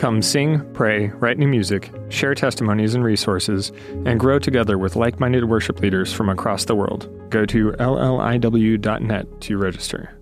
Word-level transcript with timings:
Come 0.00 0.22
sing, 0.22 0.64
pray, 0.72 1.08
write 1.08 1.36
new 1.36 1.46
music, 1.46 1.92
share 2.08 2.34
testimonies 2.34 2.94
and 2.94 3.04
resources, 3.04 3.70
and 4.06 4.18
grow 4.18 4.38
together 4.38 4.78
with 4.78 4.96
like 4.96 5.20
minded 5.20 5.44
worship 5.44 5.80
leaders 5.80 6.10
from 6.10 6.30
across 6.30 6.64
the 6.64 6.74
world. 6.74 7.06
Go 7.28 7.44
to 7.44 7.72
lliw.net 7.72 9.40
to 9.42 9.58
register. 9.58 10.18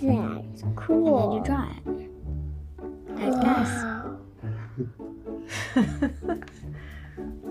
That's 0.00 0.62
And 0.62 0.76
cool. 0.76 1.20
then 1.20 1.32
you 1.32 1.44
draw 1.44 1.68
it. 1.70 1.84
That's 3.14 3.36
nice. 5.76 6.44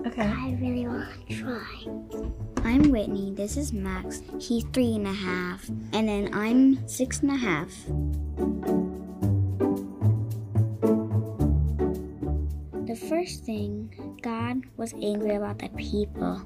Okay. 0.06 0.22
I 0.22 0.56
really 0.60 0.86
want 0.86 1.28
to 1.28 1.34
try. 1.36 2.47
I'm 2.68 2.90
Whitney. 2.90 3.32
This 3.34 3.56
is 3.56 3.72
Max. 3.72 4.20
He's 4.38 4.62
three 4.74 4.96
and 4.96 5.06
a 5.06 5.12
half. 5.12 5.66
And 5.94 6.06
then 6.06 6.28
I'm 6.34 6.86
six 6.86 7.20
and 7.20 7.30
a 7.30 7.34
half. 7.34 7.70
The 12.86 12.94
first 13.08 13.44
thing, 13.44 14.18
God 14.20 14.64
was 14.76 14.92
angry 15.02 15.34
about 15.34 15.60
the 15.60 15.70
people. 15.70 16.42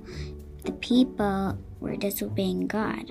The 0.62 0.70
people 0.70 1.58
were 1.80 1.96
disobeying 1.96 2.68
God. 2.68 3.10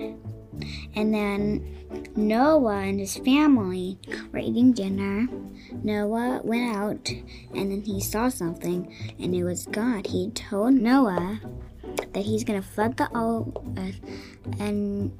And 0.94 1.12
then 1.12 1.84
Noah 2.16 2.78
and 2.78 2.98
his 2.98 3.18
family 3.18 3.98
were 4.32 4.38
eating 4.38 4.72
dinner. 4.72 5.28
Noah 5.84 6.40
went 6.44 6.74
out 6.74 7.10
and 7.54 7.70
then 7.70 7.82
he 7.82 8.00
saw 8.00 8.30
something, 8.30 8.90
and 9.18 9.34
it 9.34 9.44
was 9.44 9.66
God. 9.66 10.06
He 10.06 10.30
told 10.30 10.72
Noah 10.72 11.40
that 12.12 12.24
he's 12.24 12.44
gonna 12.44 12.62
flood 12.62 12.96
the 12.96 13.08
earth 13.14 14.00
and 14.58 15.12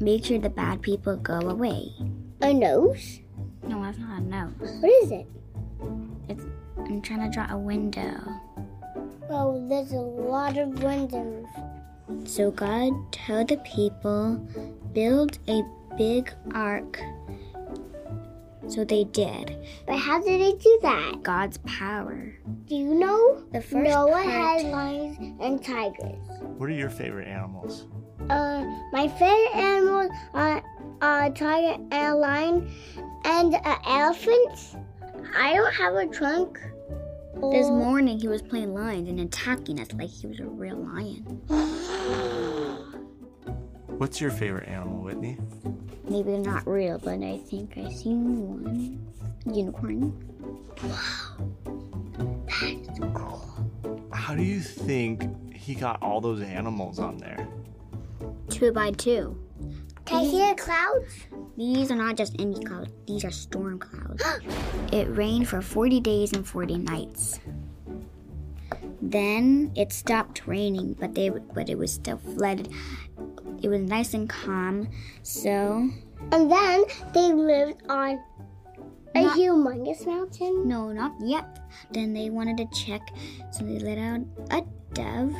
make 0.00 0.24
sure 0.24 0.38
the 0.38 0.50
bad 0.50 0.82
people 0.82 1.16
go 1.16 1.38
away. 1.40 1.92
A 2.40 2.52
nose? 2.52 3.20
No, 3.66 3.82
that's 3.82 3.98
not 3.98 4.18
a 4.18 4.24
nose. 4.24 4.52
What 4.80 4.92
is 5.04 5.12
it? 5.12 5.26
It's 6.28 6.44
I'm 6.78 7.00
trying 7.00 7.30
to 7.30 7.34
draw 7.34 7.46
a 7.50 7.58
window. 7.58 8.20
Well, 9.28 9.66
there's 9.68 9.92
a 9.92 9.96
lot 9.96 10.58
of 10.58 10.82
windows. 10.82 11.46
So 12.24 12.50
God 12.50 12.92
told 13.12 13.48
the 13.48 13.56
people 13.58 14.36
build 14.92 15.38
a 15.48 15.62
big 15.96 16.32
ark. 16.54 17.00
So 18.68 18.84
they 18.84 19.04
did. 19.04 19.56
But 19.86 19.98
how 19.98 20.20
did 20.20 20.40
they 20.40 20.52
do 20.52 20.78
that? 20.82 21.22
God's 21.22 21.58
power. 21.58 22.32
Do 22.66 22.74
you 22.74 22.94
know? 22.94 23.42
The 23.52 23.60
first 23.60 23.90
Noah 23.90 24.10
part- 24.10 24.26
had 24.26 24.64
lions 24.66 25.36
and 25.40 25.62
tigers. 25.62 26.28
What 26.58 26.68
are 26.68 26.74
your 26.74 26.90
favorite 26.90 27.28
animals? 27.28 27.86
Uh, 28.30 28.64
my 28.92 29.08
favorite 29.08 29.56
animals 29.56 30.10
are 30.34 30.62
a 31.00 31.30
tiger 31.30 31.82
and 31.90 31.92
a 31.92 32.14
lion 32.14 32.70
and 33.24 33.54
an 33.54 33.78
elephant. 33.86 34.76
I 35.36 35.54
don't 35.54 35.74
have 35.74 35.94
a 35.94 36.06
trunk. 36.06 36.58
This 37.50 37.68
morning 37.68 38.20
he 38.20 38.28
was 38.28 38.40
playing 38.40 38.72
lions 38.72 39.08
and 39.08 39.18
attacking 39.18 39.80
us 39.80 39.92
like 39.94 40.10
he 40.10 40.28
was 40.28 40.38
a 40.38 40.46
real 40.46 40.76
lion. 40.76 41.40
What's 44.02 44.20
your 44.20 44.32
favorite 44.32 44.68
animal, 44.68 45.00
Whitney? 45.04 45.38
Maybe 46.08 46.36
not 46.36 46.66
real, 46.66 46.98
but 46.98 47.22
I 47.22 47.38
think 47.38 47.78
I 47.78 47.88
seen 47.88 48.48
one. 48.48 49.06
Unicorn. 49.46 50.12
Wow, 50.82 51.36
that's 52.50 52.98
cool. 52.98 54.08
How 54.12 54.34
do 54.34 54.42
you 54.42 54.58
think 54.58 55.54
he 55.54 55.76
got 55.76 56.02
all 56.02 56.20
those 56.20 56.42
animals 56.42 56.98
on 56.98 57.18
there? 57.18 57.46
Two 58.50 58.72
by 58.72 58.90
two. 58.90 59.40
Can 60.04 60.18
I 60.18 60.24
see 60.28 60.48
the 60.48 60.56
clouds? 60.60 61.28
These 61.56 61.92
are 61.92 61.96
not 61.96 62.16
just 62.16 62.34
any 62.40 62.60
clouds, 62.60 62.90
these 63.06 63.24
are 63.24 63.30
storm 63.30 63.78
clouds. 63.78 64.20
it 64.92 65.04
rained 65.16 65.48
for 65.48 65.62
40 65.62 66.00
days 66.00 66.32
and 66.32 66.44
40 66.44 66.78
nights. 66.78 67.38
Then 69.00 69.72
it 69.76 69.92
stopped 69.92 70.46
raining, 70.46 70.94
but 70.94 71.14
they 71.14 71.28
but 71.28 71.68
it 71.68 71.76
was 71.76 71.92
still 71.92 72.18
flooded. 72.18 72.72
It 73.62 73.68
was 73.68 73.80
nice 73.82 74.14
and 74.14 74.28
calm. 74.28 74.88
So, 75.22 75.88
And 76.32 76.50
then 76.50 76.84
they 77.14 77.32
lived 77.32 77.82
on 77.88 78.20
a 79.14 79.22
Not- 79.22 79.36
humongous 79.38 80.06
mountain. 80.06 80.66
no, 80.68 80.90
not 80.92 81.12
yet. 81.20 81.58
Then 81.92 82.12
they 82.12 82.30
wanted 82.30 82.56
to 82.58 82.66
check, 82.84 83.02
so 83.50 83.64
they 83.64 83.78
let 83.78 83.98
out 83.98 84.20
a 84.50 84.62
dove. 84.94 85.34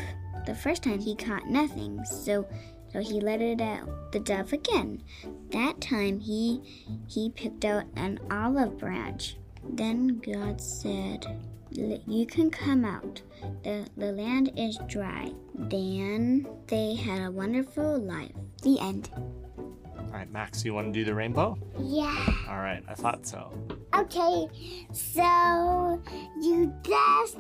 The 0.46 0.54
first 0.54 0.82
time 0.82 0.98
he 1.00 1.14
caught 1.14 1.48
nothing, 1.48 2.04
so 2.04 2.46
so 2.92 3.00
he 3.00 3.20
let 3.20 3.40
it 3.40 3.60
out 3.60 4.12
the 4.12 4.20
dove 4.20 4.52
again. 4.52 5.02
That 5.50 5.80
time 5.80 6.20
he 6.20 6.60
he 7.06 7.30
picked 7.30 7.64
out 7.64 7.84
an 7.96 8.18
olive 8.30 8.76
branch. 8.78 9.36
Then 9.66 10.18
God 10.18 10.60
said, 10.60 11.24
"L- 11.26 11.36
"You 11.74 12.26
can 12.26 12.50
come 12.50 12.84
out. 12.84 13.22
the 13.62 13.86
The 13.96 14.12
land 14.12 14.52
is 14.56 14.78
dry." 14.88 15.32
Then 15.54 16.46
they 16.66 16.94
had 16.94 17.22
a 17.22 17.30
wonderful 17.30 17.98
life. 17.98 18.32
The 18.62 18.78
end. 18.80 19.10
All 19.16 20.18
right, 20.18 20.30
Max, 20.30 20.64
you 20.64 20.74
want 20.74 20.88
to 20.88 20.92
do 20.92 21.04
the 21.04 21.14
rainbow? 21.14 21.56
Yeah. 21.78 22.26
All 22.48 22.58
right, 22.58 22.82
I 22.86 22.94
thought 22.94 23.26
so. 23.26 23.52
Okay. 23.94 24.46
So 24.92 26.02
you 26.40 26.72
just 26.82 27.38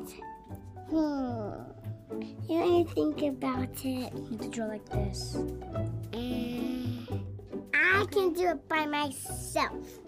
hmm. 0.88 1.72
Let 2.48 2.68
me 2.68 2.84
think 2.94 3.22
about 3.22 3.70
it. 3.84 4.12
You 4.14 4.28
have 4.32 4.40
to 4.40 4.48
draw 4.50 4.66
like 4.66 4.86
this. 4.90 5.34
Mm, 6.12 7.22
I 7.74 8.04
can 8.10 8.34
do 8.34 8.48
it 8.48 8.68
by 8.68 8.84
myself. 8.84 9.98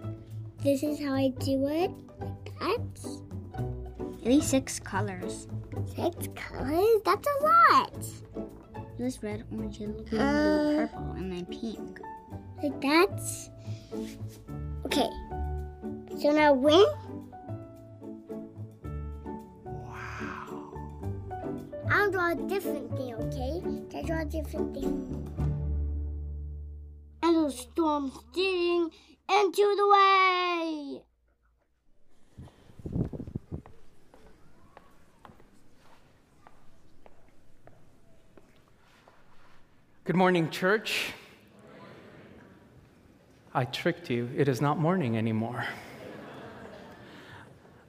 This 0.62 0.82
is 0.82 1.00
how 1.00 1.14
I 1.14 1.28
do 1.28 1.66
it. 1.68 1.90
That's 2.60 3.22
At 4.24 4.30
least 4.30 4.48
six 4.50 4.80
colors. 4.80 5.46
six 5.94 6.28
colors. 6.34 7.02
That's 7.04 7.28
a 7.28 7.44
lot. 7.44 8.04
This 8.98 9.22
red, 9.22 9.44
orange, 9.52 9.80
yellow, 9.80 9.92
green, 10.02 10.20
Uh. 10.20 10.32
blue, 10.32 10.76
purple, 10.86 11.10
and 11.12 11.32
then 11.32 11.44
pink. 11.46 12.00
Like 12.62 12.80
that's 12.80 13.50
Okay. 14.86 15.10
So 16.20 16.30
now 16.32 16.54
when 16.54 16.86
Wow. 19.64 20.72
I'll 21.90 22.10
draw 22.10 22.32
a 22.32 22.34
different 22.34 22.96
thing, 22.96 23.14
okay? 23.14 23.60
I 23.98 24.02
draw 24.02 24.20
a 24.20 24.24
different 24.24 24.72
thing. 24.74 25.20
And 27.22 27.36
the 27.44 27.50
storm 27.50 28.10
steering 28.32 28.90
into 29.28 29.74
the 29.76 29.88
way. 29.88 31.02
Good 40.06 40.16
morning, 40.16 40.50
church. 40.50 41.14
I 43.54 43.64
tricked 43.64 44.10
you. 44.10 44.28
It 44.36 44.48
is 44.48 44.60
not 44.60 44.78
morning 44.78 45.16
anymore. 45.16 45.64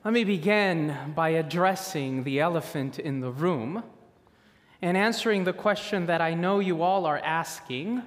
Let 0.05 0.13
me 0.13 0.23
begin 0.23 0.95
by 1.13 1.31
addressing 1.31 2.23
the 2.23 2.39
elephant 2.39 2.99
in 2.99 3.19
the 3.19 3.31
room 3.31 3.83
and 4.81 4.95
answering 4.95 5.43
the 5.43 5.51
question 5.51 6.05
that 6.05 6.21
I 6.21 6.35
know 6.35 6.59
you 6.59 6.83
all 6.83 7.05
are 7.05 7.19
asking. 7.19 8.01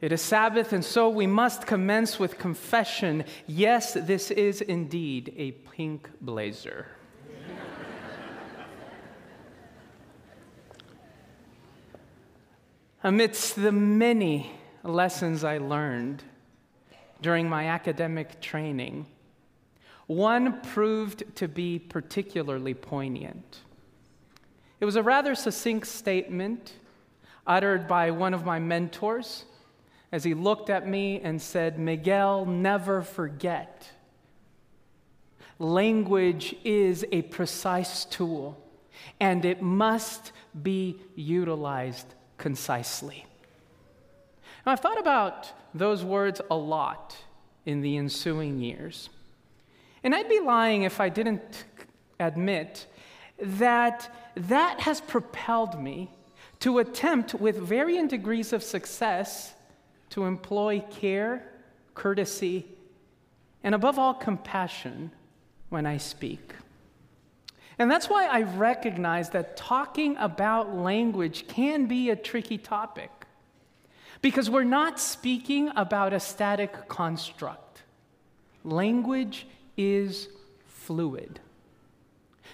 It 0.00 0.10
is 0.10 0.20
Sabbath, 0.20 0.72
and 0.72 0.84
so 0.84 1.08
we 1.08 1.28
must 1.28 1.68
commence 1.68 2.18
with 2.18 2.36
confession. 2.36 3.22
Yes, 3.46 3.92
this 3.94 4.32
is 4.32 4.60
indeed 4.60 5.32
a 5.36 5.52
pink 5.52 6.10
blazer. 6.20 6.88
Amidst 13.08 13.56
the 13.56 13.72
many 13.72 14.52
lessons 14.82 15.42
I 15.42 15.56
learned 15.56 16.22
during 17.22 17.48
my 17.48 17.68
academic 17.68 18.38
training, 18.42 19.06
one 20.06 20.60
proved 20.60 21.24
to 21.36 21.48
be 21.48 21.78
particularly 21.78 22.74
poignant. 22.74 23.60
It 24.78 24.84
was 24.84 24.96
a 24.96 25.02
rather 25.02 25.34
succinct 25.34 25.86
statement 25.86 26.74
uttered 27.46 27.88
by 27.88 28.10
one 28.10 28.34
of 28.34 28.44
my 28.44 28.58
mentors 28.58 29.46
as 30.12 30.22
he 30.22 30.34
looked 30.34 30.68
at 30.68 30.86
me 30.86 31.18
and 31.22 31.40
said, 31.40 31.78
Miguel, 31.78 32.44
never 32.44 33.00
forget 33.00 33.90
Language 35.58 36.56
is 36.62 37.06
a 37.10 37.22
precise 37.22 38.04
tool, 38.04 38.62
and 39.18 39.46
it 39.46 39.62
must 39.62 40.32
be 40.62 41.00
utilized 41.16 42.14
concisely. 42.38 43.26
Now, 44.64 44.72
I've 44.72 44.80
thought 44.80 44.98
about 44.98 45.52
those 45.74 46.04
words 46.04 46.40
a 46.50 46.56
lot 46.56 47.16
in 47.66 47.80
the 47.82 47.96
ensuing 47.96 48.58
years. 48.58 49.10
And 50.02 50.14
I'd 50.14 50.28
be 50.28 50.40
lying 50.40 50.84
if 50.84 51.00
I 51.00 51.08
didn't 51.08 51.64
admit 52.18 52.86
that 53.40 54.14
that 54.36 54.80
has 54.80 55.00
propelled 55.00 55.80
me 55.80 56.10
to 56.60 56.78
attempt 56.78 57.34
with 57.34 57.56
varying 57.56 58.08
degrees 58.08 58.52
of 58.52 58.62
success 58.62 59.54
to 60.10 60.24
employ 60.24 60.82
care, 60.90 61.46
courtesy, 61.94 62.66
and 63.62 63.74
above 63.74 63.98
all, 63.98 64.14
compassion 64.14 65.10
when 65.68 65.86
I 65.86 65.98
speak. 65.98 66.54
And 67.78 67.90
that's 67.90 68.08
why 68.08 68.26
I 68.26 68.42
recognize 68.42 69.30
that 69.30 69.56
talking 69.56 70.16
about 70.16 70.74
language 70.74 71.46
can 71.46 71.86
be 71.86 72.10
a 72.10 72.16
tricky 72.16 72.58
topic. 72.58 73.10
Because 74.20 74.50
we're 74.50 74.64
not 74.64 74.98
speaking 74.98 75.70
about 75.76 76.12
a 76.12 76.18
static 76.18 76.88
construct. 76.88 77.82
Language 78.64 79.46
is 79.76 80.28
fluid. 80.66 81.38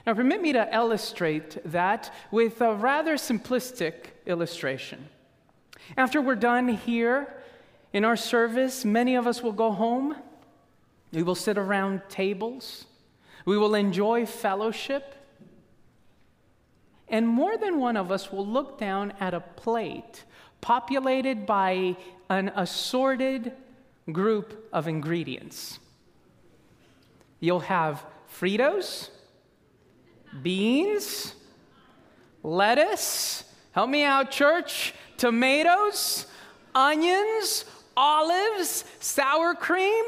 Now, 0.06 0.12
permit 0.12 0.42
me 0.42 0.52
to 0.52 0.68
illustrate 0.74 1.56
that 1.64 2.12
with 2.30 2.60
a 2.60 2.74
rather 2.74 3.14
simplistic 3.14 3.94
illustration. 4.26 5.08
After 5.96 6.20
we're 6.20 6.34
done 6.34 6.68
here 6.68 7.32
in 7.94 8.04
our 8.04 8.16
service, 8.16 8.84
many 8.84 9.14
of 9.14 9.26
us 9.26 9.42
will 9.42 9.52
go 9.52 9.70
home. 9.70 10.16
We 11.12 11.22
will 11.22 11.34
sit 11.34 11.56
around 11.56 12.02
tables. 12.10 12.84
We 13.44 13.58
will 13.58 13.74
enjoy 13.74 14.26
fellowship. 14.26 15.14
And 17.08 17.28
more 17.28 17.56
than 17.56 17.78
one 17.78 17.96
of 17.96 18.10
us 18.10 18.32
will 18.32 18.46
look 18.46 18.78
down 18.78 19.12
at 19.20 19.34
a 19.34 19.40
plate 19.40 20.24
populated 20.60 21.44
by 21.44 21.96
an 22.30 22.50
assorted 22.56 23.52
group 24.10 24.68
of 24.72 24.88
ingredients. 24.88 25.78
You'll 27.40 27.60
have 27.60 28.04
Fritos, 28.32 29.10
beans, 30.42 31.34
lettuce, 32.42 33.44
help 33.72 33.90
me 33.90 34.04
out, 34.04 34.30
church, 34.30 34.94
tomatoes, 35.18 36.26
onions, 36.74 37.64
olives, 37.96 38.84
sour 39.00 39.54
cream, 39.54 40.04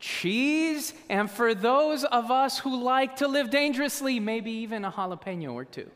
cheese, 0.00 0.94
and 1.08 1.30
for 1.30 1.54
those 1.54 2.04
of 2.04 2.30
us 2.30 2.58
who 2.58 2.82
like 2.82 3.16
to 3.16 3.28
live 3.28 3.50
dangerously, 3.50 4.18
maybe 4.18 4.50
even 4.50 4.84
a 4.84 4.90
jalapeno 4.90 5.52
or 5.52 5.64
two. 5.64 5.90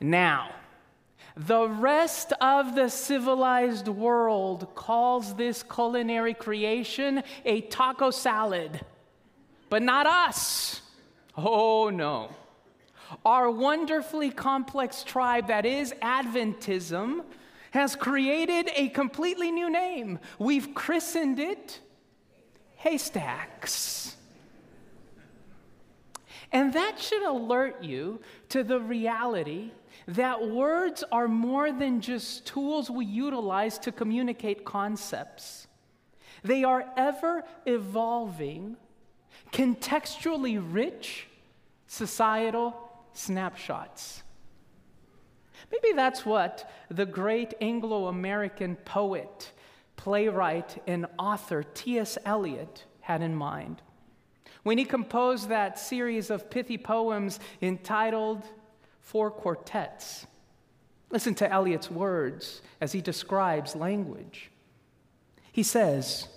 Now, 0.00 0.50
the 1.36 1.68
rest 1.68 2.32
of 2.40 2.74
the 2.74 2.88
civilized 2.88 3.88
world 3.88 4.74
calls 4.74 5.34
this 5.34 5.62
culinary 5.62 6.34
creation 6.34 7.22
a 7.44 7.62
taco 7.62 8.10
salad, 8.10 8.80
but 9.70 9.82
not 9.82 10.06
us. 10.06 10.82
Oh 11.36 11.90
no. 11.90 12.30
Our 13.24 13.50
wonderfully 13.50 14.30
complex 14.30 15.04
tribe 15.04 15.48
that 15.48 15.64
is 15.64 15.92
Adventism 16.02 17.24
has 17.74 17.96
created 17.96 18.70
a 18.76 18.88
completely 18.90 19.50
new 19.50 19.68
name. 19.68 20.20
We've 20.38 20.72
christened 20.74 21.40
it 21.40 21.80
haystacks. 22.76 24.14
And 26.52 26.72
that 26.74 27.00
should 27.00 27.24
alert 27.24 27.82
you 27.82 28.20
to 28.50 28.62
the 28.62 28.78
reality 28.78 29.72
that 30.06 30.48
words 30.48 31.02
are 31.10 31.26
more 31.26 31.72
than 31.72 32.00
just 32.00 32.46
tools 32.46 32.90
we 32.90 33.06
utilize 33.06 33.76
to 33.80 33.90
communicate 33.90 34.64
concepts. 34.64 35.66
They 36.44 36.62
are 36.62 36.84
ever 36.96 37.42
evolving, 37.66 38.76
contextually 39.52 40.62
rich 40.64 41.26
societal 41.88 42.76
snapshots. 43.14 44.23
Maybe 45.74 45.96
that's 45.96 46.24
what 46.24 46.70
the 46.88 47.06
great 47.06 47.54
Anglo 47.60 48.06
American 48.06 48.76
poet, 48.76 49.50
playwright, 49.96 50.80
and 50.86 51.06
author 51.18 51.64
T.S. 51.64 52.16
Eliot 52.24 52.84
had 53.00 53.22
in 53.22 53.34
mind 53.34 53.82
when 54.64 54.78
he 54.78 54.84
composed 54.84 55.48
that 55.48 55.78
series 55.78 56.30
of 56.30 56.50
pithy 56.50 56.78
poems 56.78 57.38
entitled 57.62 58.42
Four 59.00 59.30
Quartets. 59.30 60.26
Listen 61.10 61.34
to 61.36 61.52
Eliot's 61.52 61.90
words 61.90 62.62
as 62.80 62.92
he 62.92 63.00
describes 63.00 63.76
language. 63.76 64.50
He 65.52 65.62
says, 65.62 66.28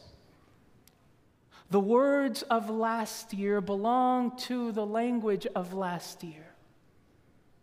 The 1.71 1.79
words 1.79 2.43
of 2.43 2.69
last 2.69 3.33
year 3.33 3.61
belong 3.61 4.37
to 4.39 4.71
the 4.73 4.85
language 4.85 5.47
of 5.55 5.73
last 5.73 6.23
year, 6.23 6.53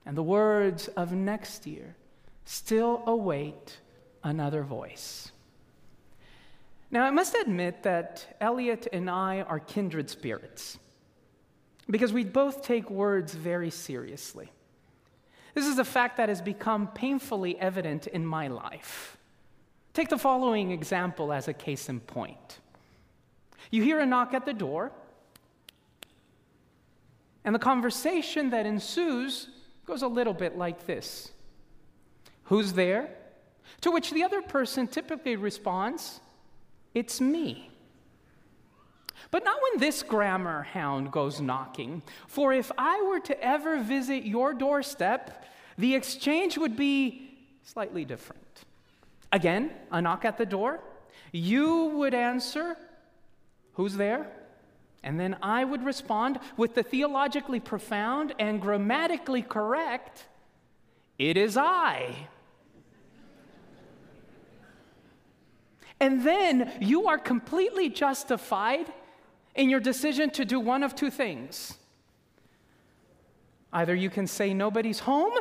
and 0.07 0.17
the 0.17 0.23
words 0.23 0.89
of 0.89 1.13
next 1.13 1.67
year 1.67 1.97
still 2.45 3.03
await 3.07 3.79
another 4.23 4.63
voice. 4.63 5.33
Now, 6.91 7.05
I 7.05 7.11
must 7.11 7.35
admit 7.35 7.83
that 7.83 8.37
Eliot 8.41 8.87
and 8.93 9.11
I 9.11 9.41
are 9.41 9.59
kindred 9.59 10.11
spirits 10.11 10.79
because 11.91 12.13
we 12.13 12.25
both 12.25 12.63
take 12.63 12.89
words 12.91 13.35
very 13.35 13.71
seriously. 13.71 14.51
This 15.55 15.67
is 15.67 15.79
a 15.79 15.85
fact 15.85 16.17
that 16.17 16.29
has 16.29 16.41
become 16.41 16.89
painfully 16.89 17.59
evident 17.59 18.07
in 18.07 18.25
my 18.25 18.49
life. 18.49 19.17
Take 19.93 20.09
the 20.09 20.19
following 20.19 20.73
example 20.73 21.33
as 21.33 21.47
a 21.47 21.53
case 21.53 21.89
in 21.89 22.01
point. 22.01 22.61
You 23.71 23.83
hear 23.83 24.01
a 24.01 24.07
knock 24.07 24.35
at 24.35 24.45
the 24.45 24.53
door, 24.53 24.93
and 27.45 27.55
the 27.55 27.61
conversation 27.61 28.51
that 28.51 28.67
ensues 28.67 29.49
goes 29.85 30.03
a 30.03 30.09
little 30.09 30.35
bit 30.35 30.57
like 30.57 30.87
this 30.87 31.31
Who's 32.45 32.73
there? 32.73 33.11
To 33.81 33.91
which 33.91 34.11
the 34.11 34.23
other 34.23 34.43
person 34.43 34.87
typically 34.87 35.37
responds, 35.37 36.21
it's 36.95 37.21
me. 37.21 37.71
But 39.31 39.45
not 39.45 39.59
when 39.61 39.81
this 39.81 40.03
grammar 40.03 40.63
hound 40.63 41.11
goes 41.11 41.41
knocking. 41.41 42.03
For 42.29 42.53
if 42.53 42.71
I 42.79 43.03
were 43.03 43.21
to 43.21 43.43
ever 43.43 43.83
visit 43.83 44.25
your 44.25 44.55
doorstep, 44.55 45.45
the 45.77 45.95
exchange 45.95 46.57
would 46.57 46.77
be 46.77 47.37
slightly 47.63 48.05
different. 48.05 48.43
Again, 49.33 49.73
a 49.91 50.01
knock 50.01 50.25
at 50.25 50.39
the 50.39 50.47
door. 50.47 50.81
You 51.33 51.87
would 51.97 52.15
answer, 52.15 52.77
Who's 53.73 53.97
there? 53.97 54.31
And 55.05 55.21
then 55.21 55.37
I 55.43 55.65
would 55.65 55.85
respond 55.85 56.41
with 56.57 56.75
the 56.75 56.83
theologically 56.83 57.61
profound 57.61 58.35
and 58.39 58.61
grammatically 58.61 59.43
correct, 59.43 60.25
It 61.19 61.37
is 61.37 61.57
I. 61.57 62.29
And 66.01 66.27
then 66.27 66.73
you 66.81 67.07
are 67.07 67.19
completely 67.19 67.89
justified 67.89 68.93
in 69.55 69.71
your 69.71 69.79
decision 69.79 70.31
to 70.31 70.45
do 70.45 70.59
one 70.59 70.83
of 70.83 70.97
two 70.97 71.11
things. 71.11 71.77
Either 73.73 73.95
you 73.95 74.11
can 74.11 74.27
say 74.27 74.55
nobody's 74.55 75.01
home, 75.01 75.35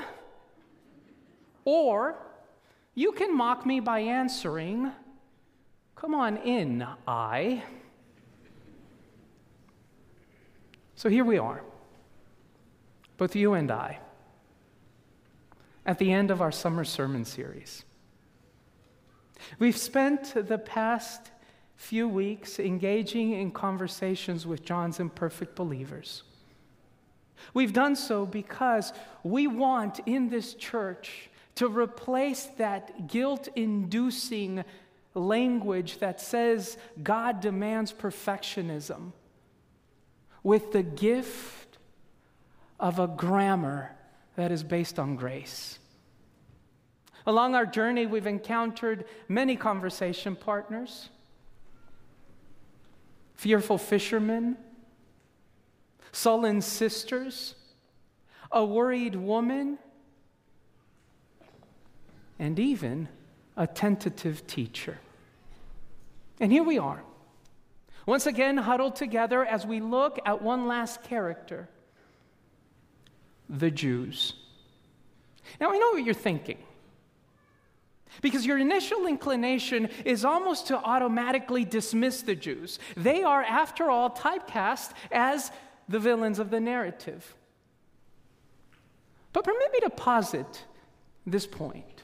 or 1.66 2.18
you 2.96 3.14
can 3.14 3.36
mock 3.36 3.66
me 3.66 3.80
by 3.80 4.00
answering, 4.00 4.92
Come 5.96 6.14
on 6.14 6.38
in, 6.38 6.86
I. 7.08 7.64
So 11.04 11.10
here 11.10 11.26
we 11.26 11.38
are, 11.38 11.62
both 13.18 13.36
you 13.36 13.56
and 13.56 13.70
I, 13.70 14.00
at 15.86 16.00
the 16.00 16.14
end 16.14 16.32
of 16.32 16.42
our 16.42 16.50
summer 16.50 16.86
sermon 16.86 17.26
series. 17.26 17.84
We've 19.60 19.76
spent 19.76 20.34
the 20.48 20.58
past 20.58 21.32
few 21.76 22.08
weeks 22.08 22.58
engaging 22.58 23.34
in 23.34 23.52
conversations 23.52 24.48
with 24.48 24.64
John's 24.64 25.02
imperfect 25.02 25.56
believers. 25.58 26.24
We've 27.54 27.74
done 27.74 27.98
so 27.98 28.26
because 28.26 28.94
we 29.24 29.46
want 29.46 30.00
in 30.06 30.30
this 30.30 30.54
church 30.54 31.30
to 31.56 31.68
replace 31.68 32.46
that 32.56 33.08
guilt 33.08 33.50
inducing 33.58 34.64
language 35.16 35.98
that 35.98 36.22
says 36.22 36.78
God 37.04 37.42
demands 37.42 37.92
perfectionism 37.92 39.12
with 40.44 40.72
the 40.74 40.84
gift 40.84 41.78
of 42.80 43.00
a 43.00 43.08
grammar 43.08 43.96
that 44.36 44.52
is 44.52 44.64
based 44.64 45.00
on 45.00 45.16
grace. 45.16 45.80
Along 47.26 47.56
our 47.56 47.66
journey, 47.66 48.06
we've 48.06 48.28
encountered 48.28 49.06
many 49.30 49.56
conversation 49.56 50.36
partners, 50.36 51.10
fearful 53.36 53.78
fishermen, 53.78 54.58
sullen 56.12 56.62
sisters, 56.62 57.56
a 58.52 58.66
worried 58.66 59.16
woman, 59.16 59.80
and 62.38 62.60
even 62.60 63.08
a 63.56 63.66
tentative 63.66 64.46
teacher. 64.46 65.00
And 66.40 66.52
here 66.52 66.64
we 66.64 66.78
are, 66.78 67.02
once 68.06 68.26
again 68.26 68.58
huddled 68.58 68.96
together 68.96 69.46
as 69.46 69.66
we 69.66 69.80
look 69.80 70.20
at 70.26 70.42
one 70.42 70.68
last 70.68 71.04
character 71.04 71.70
the 73.50 73.70
Jews. 73.70 74.34
Now, 75.60 75.72
I 75.72 75.78
know 75.78 75.92
what 75.92 76.04
you're 76.04 76.14
thinking. 76.14 76.58
Because 78.22 78.46
your 78.46 78.58
initial 78.58 79.08
inclination 79.08 79.90
is 80.06 80.24
almost 80.24 80.68
to 80.68 80.78
automatically 80.78 81.66
dismiss 81.66 82.22
the 82.22 82.36
Jews. 82.36 82.80
They 82.96 83.24
are, 83.24 83.44
after 83.44 83.90
all, 83.90 84.10
typecast 84.12 84.92
as 85.12 85.52
the 85.90 86.00
villains 86.00 86.40
of 86.40 86.52
the 86.52 86.60
narrative. 86.60 87.36
But 89.34 89.44
permit 89.44 89.72
me 89.74 89.80
to 89.82 89.90
posit 89.90 90.66
this 91.26 91.48
point. 91.48 92.04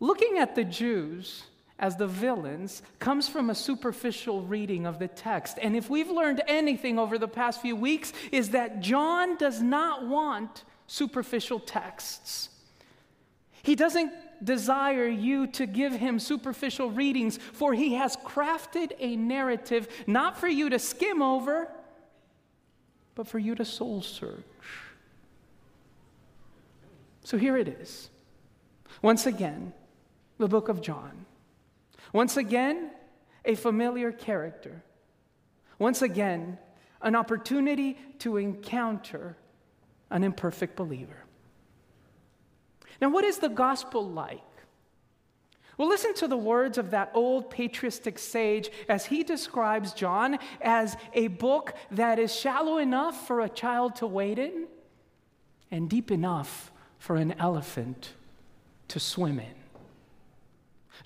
Looking 0.00 0.38
at 0.38 0.54
the 0.54 0.64
Jews 0.64 1.44
as 1.78 1.96
the 1.96 2.06
villains 2.06 2.82
comes 2.98 3.28
from 3.28 3.50
a 3.50 3.54
superficial 3.54 4.42
reading 4.42 4.86
of 4.86 4.98
the 4.98 5.08
text. 5.08 5.58
And 5.60 5.76
if 5.76 5.90
we've 5.90 6.10
learned 6.10 6.42
anything 6.46 6.98
over 6.98 7.18
the 7.18 7.28
past 7.28 7.60
few 7.60 7.76
weeks, 7.76 8.12
is 8.32 8.50
that 8.50 8.80
John 8.80 9.36
does 9.36 9.60
not 9.60 10.06
want 10.06 10.64
superficial 10.86 11.60
texts. 11.60 12.48
He 13.62 13.74
doesn't 13.74 14.12
desire 14.42 15.08
you 15.08 15.46
to 15.48 15.66
give 15.66 15.92
him 15.92 16.18
superficial 16.18 16.90
readings, 16.90 17.38
for 17.52 17.74
he 17.74 17.94
has 17.94 18.16
crafted 18.16 18.92
a 18.98 19.16
narrative 19.16 19.88
not 20.06 20.38
for 20.38 20.48
you 20.48 20.70
to 20.70 20.78
skim 20.78 21.20
over, 21.20 21.68
but 23.14 23.26
for 23.26 23.38
you 23.38 23.54
to 23.54 23.64
soul 23.64 24.02
search. 24.02 24.44
So 27.24 27.36
here 27.36 27.56
it 27.56 27.66
is. 27.66 28.08
Once 29.02 29.26
again, 29.26 29.72
the 30.38 30.48
book 30.48 30.68
of 30.68 30.80
John. 30.80 31.26
Once 32.16 32.38
again, 32.38 32.90
a 33.44 33.54
familiar 33.54 34.10
character. 34.10 34.82
Once 35.78 36.00
again, 36.00 36.56
an 37.02 37.14
opportunity 37.14 37.98
to 38.18 38.38
encounter 38.38 39.36
an 40.08 40.24
imperfect 40.24 40.76
believer. 40.76 41.18
Now, 43.02 43.10
what 43.10 43.22
is 43.22 43.36
the 43.36 43.50
gospel 43.50 44.02
like? 44.08 44.40
Well, 45.76 45.88
listen 45.88 46.14
to 46.14 46.26
the 46.26 46.38
words 46.38 46.78
of 46.78 46.92
that 46.92 47.10
old 47.12 47.50
patristic 47.50 48.18
sage 48.18 48.70
as 48.88 49.04
he 49.04 49.22
describes 49.22 49.92
John 49.92 50.38
as 50.62 50.96
a 51.12 51.28
book 51.28 51.74
that 51.90 52.18
is 52.18 52.34
shallow 52.34 52.78
enough 52.78 53.26
for 53.26 53.42
a 53.42 53.48
child 53.50 53.94
to 53.96 54.06
wade 54.06 54.38
in 54.38 54.68
and 55.70 55.90
deep 55.90 56.10
enough 56.10 56.72
for 56.98 57.16
an 57.16 57.32
elephant 57.32 58.14
to 58.88 58.98
swim 58.98 59.38
in. 59.38 59.65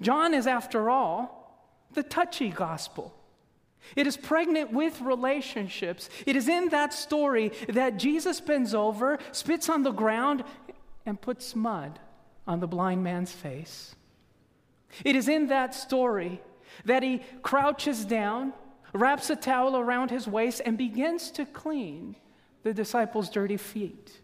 John 0.01 0.35
is, 0.35 0.47
after 0.47 0.91
all, 0.91 1.41
the 1.93 2.03
touchy 2.03 2.49
gospel. 2.49 3.15
It 3.97 4.07
is 4.07 4.17
pregnant 4.17 4.73
with 4.73 5.01
relationships. 5.01 6.09
It 6.27 6.37
is 6.37 6.49
in 6.49 6.69
that 6.69 6.93
story 6.93 7.53
that 7.69 7.97
Jesus 7.97 8.41
bends 8.41 8.75
over, 8.75 9.19
spits 9.33 9.69
on 9.69 9.83
the 9.83 9.91
ground, 9.91 10.45
and 11.07 11.21
puts 11.21 11.57
mud 11.57 11.99
on 12.47 12.61
the 12.61 12.69
blind 12.69 13.03
man's 13.03 13.33
face. 13.33 13.95
It 15.05 15.17
is 15.17 15.29
in 15.29 15.49
that 15.49 15.75
story 15.75 16.41
that 16.85 17.03
he 17.03 17.23
crouches 17.43 18.05
down, 18.05 18.53
wraps 18.93 19.31
a 19.31 19.37
towel 19.37 19.77
around 19.77 20.11
his 20.11 20.27
waist, 20.27 20.61
and 20.65 20.77
begins 20.77 21.31
to 21.33 21.47
clean 21.47 22.17
the 22.63 22.75
disciples' 22.75 23.31
dirty 23.31 23.57
feet. 23.57 24.21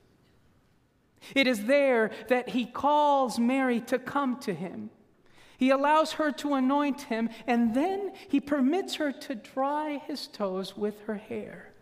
It 1.35 1.47
is 1.47 1.65
there 1.65 2.11
that 2.29 2.51
he 2.51 2.67
calls 2.67 3.39
Mary 3.39 3.81
to 3.83 3.99
come 3.99 4.39
to 4.41 4.55
him. 4.55 4.91
He 5.57 5.71
allows 5.71 6.13
her 6.13 6.33
to 6.33 6.55
anoint 6.55 7.03
him, 7.03 7.31
and 7.47 7.75
then 7.75 8.13
he 8.29 8.41
permits 8.41 8.97
her 8.97 9.13
to 9.13 9.35
dry 9.35 10.03
his 10.07 10.27
toes 10.27 10.77
with 10.77 11.01
her 11.07 11.17
hair. 11.17 11.73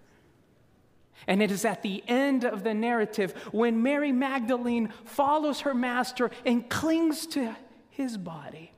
And 1.26 1.42
it 1.42 1.50
is 1.50 1.64
at 1.64 1.82
the 1.82 2.02
end 2.06 2.44
of 2.44 2.64
the 2.64 2.74
narrative 2.74 3.32
when 3.52 3.82
Mary 3.82 4.12
Magdalene 4.12 4.92
follows 5.04 5.60
her 5.60 5.74
master 5.74 6.30
and 6.44 6.68
clings 6.68 7.26
to 7.28 7.56
his 7.90 8.16
body 8.16 8.72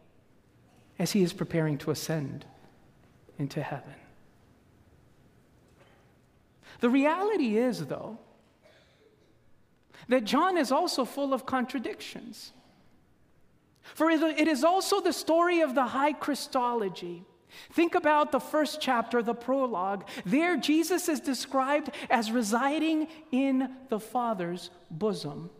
as 0.98 1.12
he 1.12 1.22
is 1.22 1.32
preparing 1.32 1.78
to 1.78 1.90
ascend 1.90 2.44
into 3.38 3.62
heaven. 3.62 3.94
The 6.80 6.90
reality 6.90 7.56
is, 7.56 7.86
though, 7.86 8.18
that 10.08 10.24
John 10.24 10.56
is 10.56 10.70
also 10.70 11.04
full 11.04 11.34
of 11.34 11.46
contradictions. 11.46 12.52
For 13.94 14.10
it 14.10 14.48
is 14.48 14.64
also 14.64 15.00
the 15.00 15.12
story 15.12 15.60
of 15.60 15.74
the 15.74 15.86
high 15.86 16.12
Christology. 16.12 17.24
Think 17.72 17.94
about 17.94 18.32
the 18.32 18.40
first 18.40 18.80
chapter, 18.80 19.22
the 19.22 19.34
prologue. 19.34 20.06
There, 20.24 20.56
Jesus 20.56 21.08
is 21.08 21.20
described 21.20 21.90
as 22.10 22.30
residing 22.30 23.08
in 23.32 23.70
the 23.88 24.00
Father's 24.00 24.70
bosom. 24.90 25.50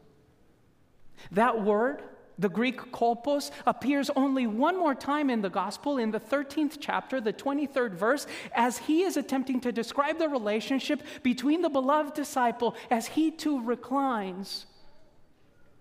That 1.31 1.63
word, 1.63 2.03
the 2.39 2.49
Greek 2.49 2.93
kolpos, 2.93 3.51
appears 3.67 4.11
only 4.15 4.47
one 4.47 4.79
more 4.79 4.95
time 4.95 5.31
in 5.31 5.41
the 5.41 5.49
gospel 5.49 5.97
in 5.97 6.11
the 6.11 6.21
13th 6.21 6.77
chapter, 6.81 7.21
the 7.21 7.33
23rd 7.33 7.93
verse, 7.93 8.27
as 8.55 8.79
he 8.79 9.03
is 9.03 9.17
attempting 9.17 9.61
to 9.61 9.73
describe 9.73 10.19
the 10.19 10.29
relationship 10.29 11.03
between 11.23 11.63
the 11.63 11.71
beloved 11.71 12.15
disciple 12.15 12.77
as 12.91 13.07
he 13.07 13.31
too 13.31 13.63
reclines 13.63 14.67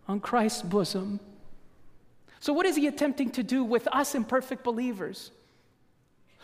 on 0.08 0.20
Christ's 0.20 0.62
bosom. 0.62 1.20
So, 2.46 2.54
what 2.54 2.68
is 2.68 2.76
he 2.76 2.86
attempting 2.86 3.32
to 3.32 3.42
do 3.42 3.64
with 3.64 3.88
us 3.88 4.14
imperfect 4.14 4.64
believers? 4.64 5.32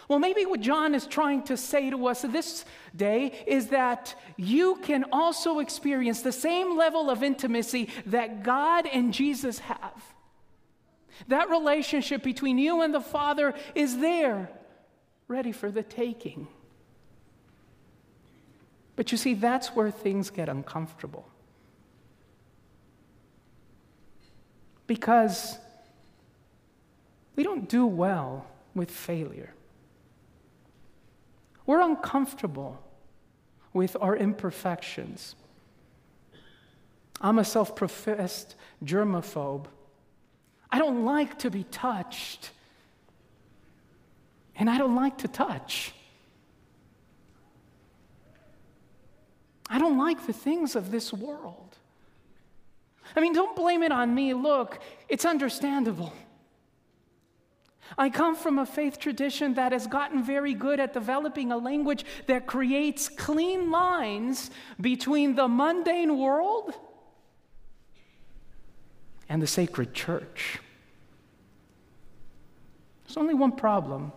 Well, 0.08 0.18
maybe 0.18 0.48
what 0.48 0.60
John 0.60 0.96
is 0.96 1.06
trying 1.06 1.44
to 1.44 1.56
say 1.56 1.92
to 1.92 2.08
us 2.08 2.24
this 2.24 2.66
day 2.96 3.44
is 3.46 3.68
that 3.68 4.16
you 4.36 4.78
can 4.78 5.06
also 5.12 5.60
experience 5.60 6.24
the 6.24 6.32
same 6.32 6.76
level 6.76 7.12
of 7.12 7.22
intimacy 7.22 7.88
that 8.08 8.42
God 8.42 8.88
and 8.88 9.14
Jesus 9.14 9.60
have. 9.60 10.04
That 11.28 11.52
relationship 11.52 12.24
between 12.24 12.58
you 12.58 12.82
and 12.82 12.96
the 12.96 13.00
Father 13.00 13.54
is 13.76 14.00
there, 14.00 14.50
ready 15.28 15.52
for 15.52 15.70
the 15.70 15.84
taking. 15.84 16.48
But 18.96 19.12
you 19.12 19.20
see, 19.20 19.36
that's 19.36 19.76
where 19.76 19.92
things 19.92 20.32
get 20.32 20.50
uncomfortable. 20.50 21.30
Because 24.88 25.60
we 27.36 27.44
don't 27.44 27.70
do 27.70 27.86
well 27.86 28.46
with 28.76 28.92
failure. 28.92 29.54
We're 31.66 31.82
uncomfortable 31.82 32.82
with 33.74 33.96
our 34.02 34.16
imperfections. 34.16 35.36
I'm 37.22 37.40
a 37.40 37.46
self 37.46 37.76
professed 37.76 38.56
germaphobe. 38.84 39.66
I 40.72 40.80
don't 40.80 41.06
like 41.06 41.40
to 41.40 41.52
be 41.52 41.64
touched. 41.66 42.52
And 44.56 44.70
I 44.70 44.78
don't 44.78 44.96
like 44.96 45.20
to 45.20 45.28
touch. 45.28 45.94
I 49.70 49.80
don't 49.80 49.98
like 49.98 50.28
the 50.28 50.34
things 50.34 50.76
of 50.76 50.92
this 50.92 51.14
world. 51.14 51.78
I 53.16 53.22
mean, 53.22 53.34
don't 53.34 53.56
blame 53.56 53.84
it 53.84 53.92
on 53.92 54.14
me. 54.14 54.34
Look, 54.34 54.82
it's 55.08 55.26
understandable. 55.26 56.14
I 57.98 58.10
come 58.10 58.36
from 58.36 58.60
a 58.60 58.66
faith 58.66 59.00
tradition 59.00 59.56
that 59.56 59.72
has 59.72 59.88
gotten 59.88 60.24
very 60.24 60.54
good 60.54 60.80
at 60.80 60.94
developing 60.94 61.52
a 61.52 61.58
language 61.58 62.06
that 62.28 62.48
creates 62.48 63.10
clean 63.10 63.72
lines 63.72 64.52
between 64.80 65.36
the 65.36 65.48
mundane 65.48 66.18
world 66.18 66.74
and 69.28 69.42
the 69.42 69.48
sacred 69.48 69.94
church. 69.94 70.60
There's 73.06 73.18
only 73.18 73.34
one 73.34 73.52
problem 73.52 74.14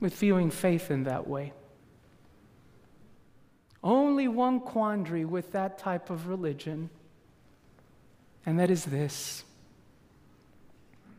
with 0.00 0.14
viewing 0.16 0.50
faith 0.50 0.90
in 0.90 1.04
that 1.04 1.28
way. 1.28 1.52
Only 3.84 4.28
one 4.28 4.60
quandary 4.60 5.24
with 5.24 5.52
that 5.52 5.78
type 5.78 6.10
of 6.10 6.28
religion, 6.28 6.90
and 8.46 8.58
that 8.58 8.70
is 8.70 8.84
this 8.84 9.44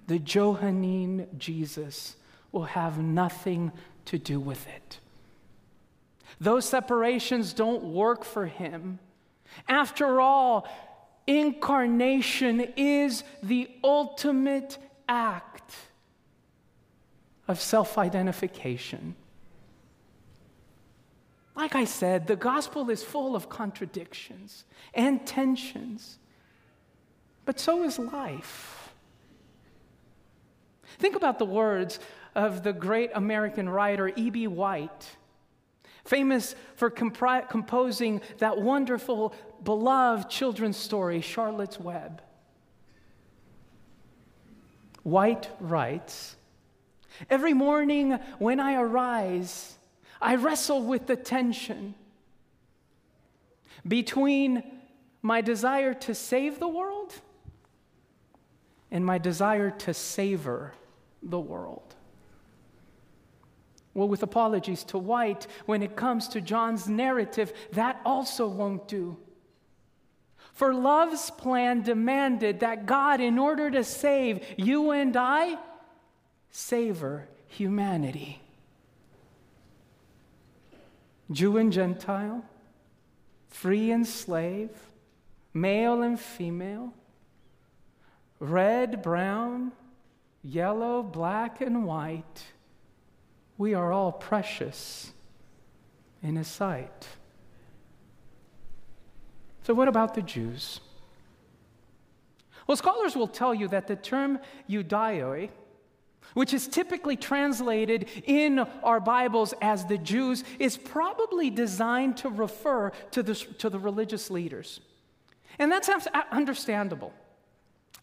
the 0.08 0.20
Johannine 0.20 1.28
Jesus 1.38 2.16
will 2.52 2.66
have 2.66 2.98
nothing 3.00 3.72
to 4.06 4.18
do 4.18 4.40
with 4.40 4.68
it. 4.68 5.00
Those 6.40 6.66
separations 6.66 7.54
don't 7.54 7.84
work 7.84 8.24
for 8.24 8.46
him. 8.46 9.00
After 9.68 10.20
all, 10.20 10.68
incarnation 11.28 12.62
is 12.76 13.24
the 13.42 13.70
ultimate 13.84 14.78
act 15.08 15.74
of 17.48 17.60
self 17.62 17.98
identification. 17.98 19.16
Like 21.56 21.76
I 21.76 21.86
said, 21.86 22.28
the 22.28 22.36
gospel 22.36 22.90
is 22.90 23.04
full 23.04 23.36
of 23.36 23.48
contradictions 23.48 24.66
and 24.94 25.26
tensions, 25.26 26.18
but 27.46 27.60
so 27.60 27.84
is 27.84 28.00
life. 28.00 28.83
Think 31.04 31.18
about 31.18 31.38
the 31.38 31.44
words 31.44 32.00
of 32.34 32.64
the 32.64 32.72
great 32.72 33.12
American 33.14 33.68
writer 33.68 34.14
E.B. 34.16 34.48
White, 34.48 35.18
famous 36.06 36.56
for 36.78 36.90
compri- 36.90 37.50
composing 37.50 38.22
that 38.38 38.62
wonderful, 38.62 39.34
beloved 39.66 40.30
children's 40.30 40.78
story, 40.78 41.20
Charlotte's 41.20 41.78
Web. 41.78 42.22
White 45.04 45.50
writes 45.60 46.38
Every 47.30 47.54
morning 47.54 48.14
when 48.40 48.62
I 48.62 48.76
arise, 48.76 49.78
I 50.22 50.36
wrestle 50.36 50.84
with 50.84 51.08
the 51.08 51.18
tension 51.18 51.96
between 53.86 54.64
my 55.22 55.42
desire 55.42 55.94
to 55.96 56.16
save 56.16 56.60
the 56.60 56.70
world 56.70 57.14
and 58.90 59.06
my 59.06 59.18
desire 59.18 59.70
to 59.70 59.94
savor 59.94 60.72
the 61.24 61.40
world. 61.40 61.96
Well, 63.94 64.08
with 64.08 64.24
apologies 64.24 64.84
to 64.86 64.98
White, 64.98 65.48
when 65.66 65.84
it 65.84 65.96
comes 65.96 66.28
to 66.30 66.42
John's 66.42 66.88
narrative, 66.88 67.54
that 67.74 68.02
also 68.06 68.48
won't 68.48 68.88
do. 68.88 69.18
For 70.54 70.74
love's 70.74 71.30
plan 71.32 71.82
demanded 71.82 72.60
that 72.60 72.86
God, 72.86 73.22
in 73.22 73.38
order 73.38 73.70
to 73.72 73.84
save 73.84 74.44
you 74.58 74.92
and 74.92 75.16
I, 75.16 75.58
savor 76.52 77.28
humanity. 77.48 78.40
Jew 81.32 81.58
and 81.58 81.72
Gentile, 81.72 82.44
free 83.48 83.92
and 83.92 84.06
slave, 84.06 84.70
male 85.54 86.02
and 86.02 86.20
female, 86.20 86.94
red, 88.40 89.02
brown, 89.02 89.72
yellow, 90.44 91.02
black, 91.02 91.62
and 91.62 91.86
white, 91.86 92.44
we 93.58 93.74
are 93.74 93.92
all 93.92 94.12
precious 94.12 95.12
in 96.22 96.36
His 96.36 96.48
sight. 96.48 97.08
So, 99.64 99.74
what 99.74 99.88
about 99.88 100.14
the 100.14 100.22
Jews? 100.22 100.82
Well, 102.68 102.78
scholars 102.78 103.16
will 103.16 103.28
tell 103.28 103.54
you 103.54 103.68
that 103.70 103.88
the 103.88 103.96
term 103.96 104.40
Judaioi, 104.70 105.50
which 106.34 106.54
is 106.54 106.68
typically 106.68 107.16
translated 107.16 108.10
in 108.26 108.60
our 108.60 109.00
Bibles 109.00 109.54
as 109.62 109.86
the 109.86 109.98
Jews, 109.98 110.44
is 110.60 110.78
probably 110.78 111.50
designed 111.50 112.18
to 112.18 112.30
refer 112.30 112.92
to 113.12 113.24
the, 113.24 113.36
to 113.36 113.70
the 113.70 113.80
religious 113.80 114.30
leaders. 114.30 114.80
And 115.60 115.72
that's 115.72 115.90
understandable. 116.32 117.14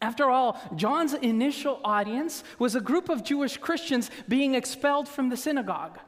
After 0.02 0.30
all, 0.30 0.60
John's 0.76 1.12
initial 1.14 1.80
audience 1.84 2.42
was 2.58 2.74
a 2.74 2.80
group 2.80 3.08
of 3.08 3.22
Jewish 3.22 3.58
Christians 3.58 4.10
being 4.28 4.54
expelled 4.54 5.08
from 5.08 5.28
the 5.28 5.36
synagogue. 5.36 5.98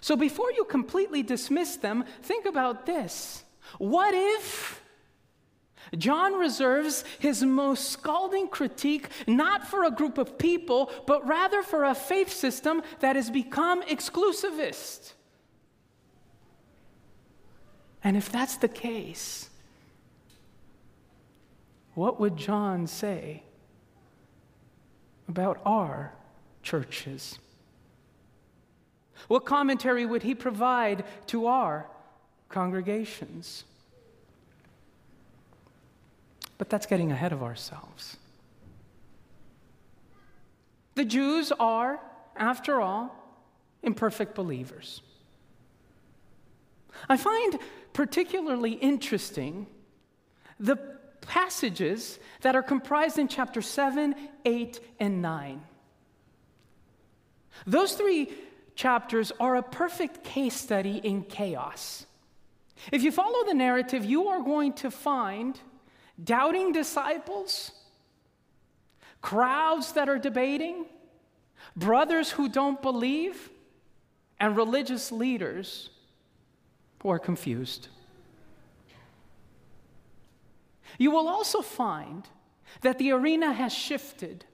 So 0.00 0.16
before 0.16 0.52
you 0.52 0.64
completely 0.64 1.22
dismiss 1.22 1.76
them, 1.76 2.04
think 2.22 2.46
about 2.46 2.86
this. 2.86 3.44
What 3.78 4.14
if 4.14 4.82
John 5.96 6.34
reserves 6.34 7.04
his 7.18 7.42
most 7.42 7.90
scalding 7.90 8.48
critique 8.48 9.08
not 9.26 9.66
for 9.66 9.84
a 9.84 9.90
group 9.90 10.18
of 10.18 10.38
people, 10.38 10.90
but 11.06 11.26
rather 11.26 11.62
for 11.62 11.84
a 11.84 11.94
faith 11.94 12.32
system 12.32 12.82
that 13.00 13.16
has 13.16 13.30
become 13.30 13.82
exclusivist? 13.82 15.12
And 18.04 18.16
if 18.16 18.30
that's 18.30 18.56
the 18.56 18.68
case, 18.68 19.47
what 21.98 22.20
would 22.20 22.36
John 22.36 22.86
say 22.86 23.42
about 25.26 25.60
our 25.66 26.12
churches? 26.62 27.40
What 29.26 29.44
commentary 29.44 30.06
would 30.06 30.22
he 30.22 30.32
provide 30.32 31.04
to 31.26 31.48
our 31.48 31.88
congregations? 32.50 33.64
But 36.56 36.70
that's 36.70 36.86
getting 36.86 37.10
ahead 37.10 37.32
of 37.32 37.42
ourselves. 37.42 38.16
The 40.94 41.04
Jews 41.04 41.50
are, 41.58 41.98
after 42.36 42.80
all, 42.80 43.12
imperfect 43.82 44.36
believers. 44.36 45.02
I 47.08 47.16
find 47.16 47.58
particularly 47.92 48.74
interesting 48.74 49.66
the 50.60 50.97
passages 51.28 52.18
that 52.40 52.56
are 52.56 52.62
comprised 52.62 53.18
in 53.18 53.28
chapter 53.28 53.62
7, 53.62 54.16
8, 54.44 54.80
and 54.98 55.22
9. 55.22 55.62
Those 57.66 57.92
three 57.92 58.32
chapters 58.74 59.30
are 59.38 59.56
a 59.56 59.62
perfect 59.62 60.24
case 60.24 60.56
study 60.56 60.96
in 60.96 61.22
chaos. 61.22 62.06
If 62.90 63.02
you 63.02 63.12
follow 63.12 63.44
the 63.44 63.54
narrative, 63.54 64.04
you 64.04 64.28
are 64.28 64.40
going 64.40 64.72
to 64.74 64.90
find 64.90 65.60
doubting 66.22 66.72
disciples, 66.72 67.72
crowds 69.20 69.92
that 69.92 70.08
are 70.08 70.18
debating, 70.18 70.86
brothers 71.76 72.30
who 72.30 72.48
don't 72.48 72.80
believe, 72.80 73.50
and 74.40 74.56
religious 74.56 75.12
leaders 75.12 75.90
who 77.02 77.10
are 77.10 77.18
confused. 77.18 77.88
You 80.98 81.12
will 81.12 81.28
also 81.28 81.62
find 81.62 82.28
that 82.82 82.98
the 82.98 83.12
arena 83.12 83.52
has 83.52 83.72
shifted. 83.72 84.44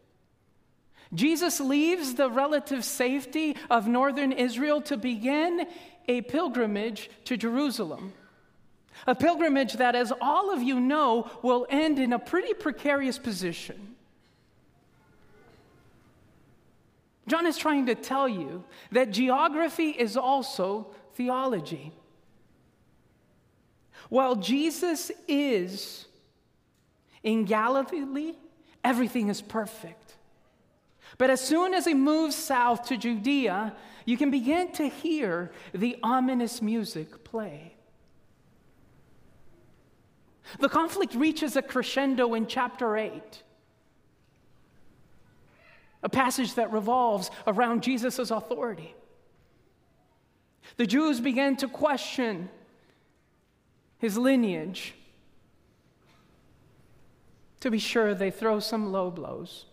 Jesus 1.13 1.59
leaves 1.61 2.15
the 2.15 2.31
relative 2.31 2.85
safety 2.85 3.57
of 3.71 3.89
northern 3.89 4.31
Israel 4.31 4.81
to 4.83 4.97
begin 4.97 5.67
a 6.07 6.21
pilgrimage 6.23 7.11
to 7.25 7.37
Jerusalem. 7.37 8.13
A 9.07 9.15
pilgrimage 9.15 9.75
that, 9.75 9.95
as 9.95 10.13
all 10.21 10.53
of 10.53 10.63
you 10.63 10.79
know, 10.79 11.31
will 11.43 11.67
end 11.69 11.99
in 11.99 12.13
a 12.13 12.19
pretty 12.19 12.55
precarious 12.55 13.19
position. 13.19 13.95
John 17.27 17.47
is 17.47 17.57
trying 17.57 17.87
to 17.87 17.95
tell 17.95 18.29
you 18.29 18.65
that 18.93 19.11
geography 19.11 19.91
is 19.91 20.17
also 20.17 20.89
theology. 21.15 21.93
While 24.11 24.37
Jesus 24.37 25.11
is 25.27 26.07
in 27.25 27.45
Galilee, 27.45 28.35
everything 28.85 29.29
is 29.29 29.43
perfect. 29.43 30.15
But 31.19 31.31
as 31.31 31.41
soon 31.41 31.75
as 31.75 31.87
he 31.87 31.95
moves 31.95 32.37
south 32.37 32.87
to 32.89 32.97
Judea, 32.97 33.75
you 34.05 34.17
can 34.17 34.31
begin 34.31 34.71
to 34.73 34.89
hear 34.89 35.51
the 35.73 35.97
ominous 36.03 36.61
music 36.61 37.25
play. 37.25 37.75
The 40.61 40.69
conflict 40.69 41.15
reaches 41.15 41.57
a 41.57 41.63
crescendo 41.63 42.35
in 42.35 42.47
chapter 42.47 42.97
8, 42.97 43.43
a 46.03 46.09
passage 46.09 46.55
that 46.55 46.71
revolves 46.71 47.31
around 47.47 47.83
Jesus' 47.83 48.31
authority. 48.31 48.95
The 50.77 50.87
Jews 50.87 51.21
began 51.21 51.57
to 51.57 51.69
question 51.69 52.51
his 53.99 54.19
lineage 54.19 54.95
to 57.65 57.71
be 57.71 57.79
sure, 57.79 58.15
they 58.15 58.31
throw 58.31 58.61
some 58.61 58.93
low 58.93 59.11
blows. 59.11 59.65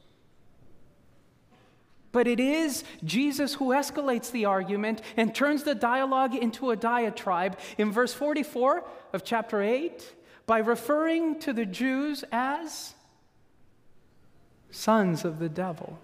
But 2.14 2.26
it 2.26 2.40
is 2.40 2.86
Jesus 3.04 3.56
who 3.56 3.72
escalates 3.72 4.32
the 4.32 4.46
argument 4.46 5.02
and 5.18 5.36
turns 5.36 5.64
the 5.64 5.76
dialogue 5.76 6.34
into 6.34 6.72
a 6.72 6.78
diatribe 6.78 7.60
in 7.78 7.92
verse 7.92 8.14
44 8.14 8.86
of 9.12 9.26
chapter 9.26 9.62
8 9.62 10.16
by 10.46 10.60
referring 10.60 11.38
to 11.42 11.52
the 11.52 11.66
Jews 11.66 12.24
as 12.32 12.96
sons 14.70 15.26
of 15.26 15.40
the 15.40 15.50
devil. 15.50 16.00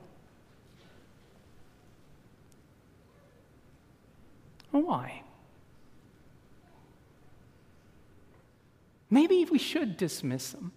Why? 4.72 5.22
Maybe 9.10 9.48
we 9.50 9.58
should 9.58 9.96
dismiss 9.96 10.52
them. 10.52 10.74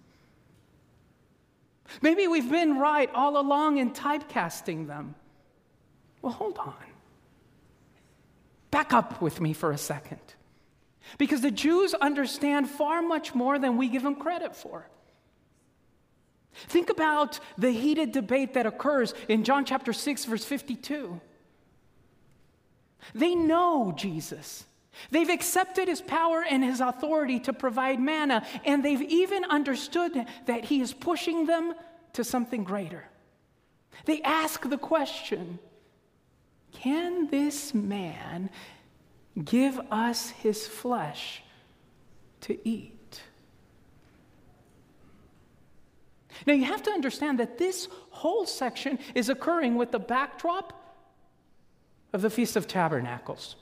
Maybe 2.03 2.29
we've 2.29 2.51
been 2.51 2.79
right 2.79 3.11
all 3.15 3.39
along 3.39 3.79
in 3.79 3.91
typecasting 3.93 4.87
them. 4.87 5.15
Well, 6.23 6.33
hold 6.33 6.59
on. 6.59 6.75
Back 8.71 8.93
up 8.93 9.21
with 9.21 9.41
me 9.41 9.53
for 9.53 9.73
a 9.73 9.79
second. 9.79 10.21
Because 11.19 11.41
the 11.41 11.51
Jews 11.51 11.95
understand 11.95 12.69
far 12.69 13.03
much 13.03 13.35
more 13.35 13.59
than 13.59 13.77
we 13.77 13.89
give 13.89 14.03
them 14.03 14.15
credit 14.15 14.55
for. 14.55 14.87
Think 16.53 16.91
about 16.91 17.41
the 17.57 17.71
heated 17.71 18.13
debate 18.13 18.55
that 18.55 18.67
occurs 18.67 19.15
in 19.29 19.45
John 19.45 19.65
chapter 19.65 19.93
6, 19.93 20.25
verse 20.27 20.45
52. 20.45 21.21
They 23.15 23.35
know 23.35 23.93
Jesus. 23.97 24.65
They've 25.11 25.29
accepted 25.29 25.89
his 25.89 26.01
power 26.01 26.45
and 26.49 26.63
his 26.63 26.81
authority 26.81 27.41
to 27.41 27.53
provide 27.53 28.01
manna, 28.01 28.47
and 28.65 28.85
they've 28.85 29.03
even 29.03 29.45
understood 29.45 30.27
that 30.47 30.65
he 30.67 30.81
is 30.81 30.93
pushing 30.93 31.47
them 31.47 31.75
to 32.13 32.25
something 32.25 32.65
greater. 32.65 33.05
They 34.05 34.23
ask 34.23 34.69
the 34.69 34.79
question 34.79 35.59
Can 36.73 37.29
this 37.29 37.75
man 37.75 38.51
give 39.45 39.81
us 39.91 40.31
his 40.31 40.67
flesh 40.67 41.43
to 42.43 42.59
eat? 42.69 43.23
Now, 46.47 46.55
you 46.55 46.65
have 46.65 46.83
to 46.85 46.91
understand 46.91 47.39
that 47.39 47.59
this 47.59 47.89
whole 48.11 48.47
section 48.47 48.99
is 49.15 49.29
occurring 49.29 49.77
with 49.77 49.93
the 49.93 49.99
backdrop 49.99 50.73
of 52.13 52.23
the 52.23 52.31
Feast 52.31 52.57
of 52.57 52.67
Tabernacles, 52.67 53.57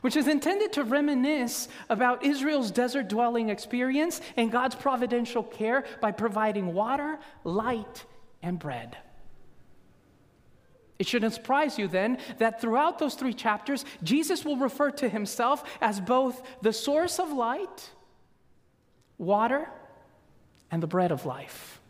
which 0.00 0.16
is 0.16 0.28
intended 0.28 0.72
to 0.72 0.84
reminisce 0.84 1.68
about 1.88 2.24
Israel's 2.24 2.70
desert 2.70 3.08
dwelling 3.08 3.48
experience 3.48 4.20
and 4.36 4.50
God's 4.52 4.74
providential 4.74 5.42
care 5.42 5.84
by 6.00 6.12
providing 6.12 6.74
water, 6.74 7.18
light, 7.44 8.04
and 8.42 8.58
bread. 8.58 8.96
It 10.98 11.08
shouldn't 11.08 11.34
surprise 11.34 11.78
you 11.78 11.88
then 11.88 12.18
that 12.38 12.60
throughout 12.60 12.98
those 12.98 13.14
three 13.14 13.34
chapters, 13.34 13.84
Jesus 14.02 14.44
will 14.44 14.56
refer 14.56 14.90
to 14.92 15.08
himself 15.08 15.64
as 15.80 16.00
both 16.00 16.42
the 16.62 16.72
source 16.72 17.18
of 17.18 17.32
light, 17.32 17.90
water, 19.18 19.68
and 20.70 20.82
the 20.82 20.86
bread 20.86 21.10
of 21.10 21.26
life. 21.26 21.80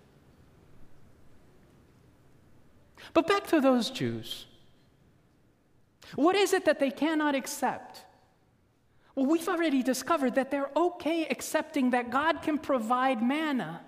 But 3.13 3.27
back 3.27 3.47
to 3.49 3.61
those 3.61 3.91
Jews. 3.91 4.47
What 6.15 6.37
is 6.37 6.53
it 6.53 6.65
that 6.67 6.81
they 6.81 6.91
cannot 6.91 7.35
accept? 7.35 8.05
Well, 9.15 9.27
we've 9.27 9.49
already 9.49 9.83
discovered 9.83 10.35
that 10.35 10.51
they're 10.51 10.71
okay 10.77 11.27
accepting 11.27 11.91
that 11.91 12.11
God 12.11 12.43
can 12.43 12.59
provide 12.59 13.23
manna. 13.23 13.81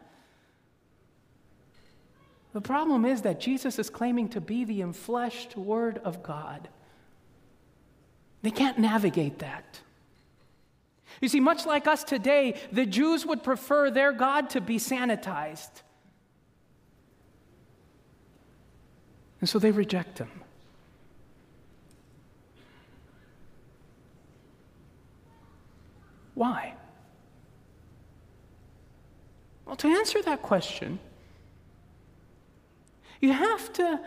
The 2.52 2.60
problem 2.60 3.04
is 3.04 3.22
that 3.22 3.40
Jesus 3.40 3.78
is 3.78 3.90
claiming 3.90 4.28
to 4.30 4.40
be 4.40 4.64
the 4.64 4.80
enfleshed 4.80 5.56
Word 5.56 5.98
of 6.04 6.22
God. 6.22 6.68
They 8.42 8.50
can't 8.50 8.78
navigate 8.78 9.40
that. 9.40 9.80
You 11.20 11.28
see, 11.28 11.40
much 11.40 11.66
like 11.66 11.86
us 11.86 12.04
today, 12.04 12.54
the 12.70 12.86
Jews 12.86 13.26
would 13.26 13.42
prefer 13.42 13.90
their 13.90 14.12
God 14.12 14.50
to 14.50 14.60
be 14.60 14.78
sanitized. 14.78 15.82
And 19.40 19.48
so 19.48 19.58
they 19.58 19.70
reject 19.70 20.18
him. 20.18 20.30
Why? 26.46 26.74
Well, 29.64 29.74
to 29.76 29.88
answer 29.88 30.22
that 30.22 30.42
question, 30.42 31.00
you 33.20 33.32
have 33.32 33.72
to 33.72 34.00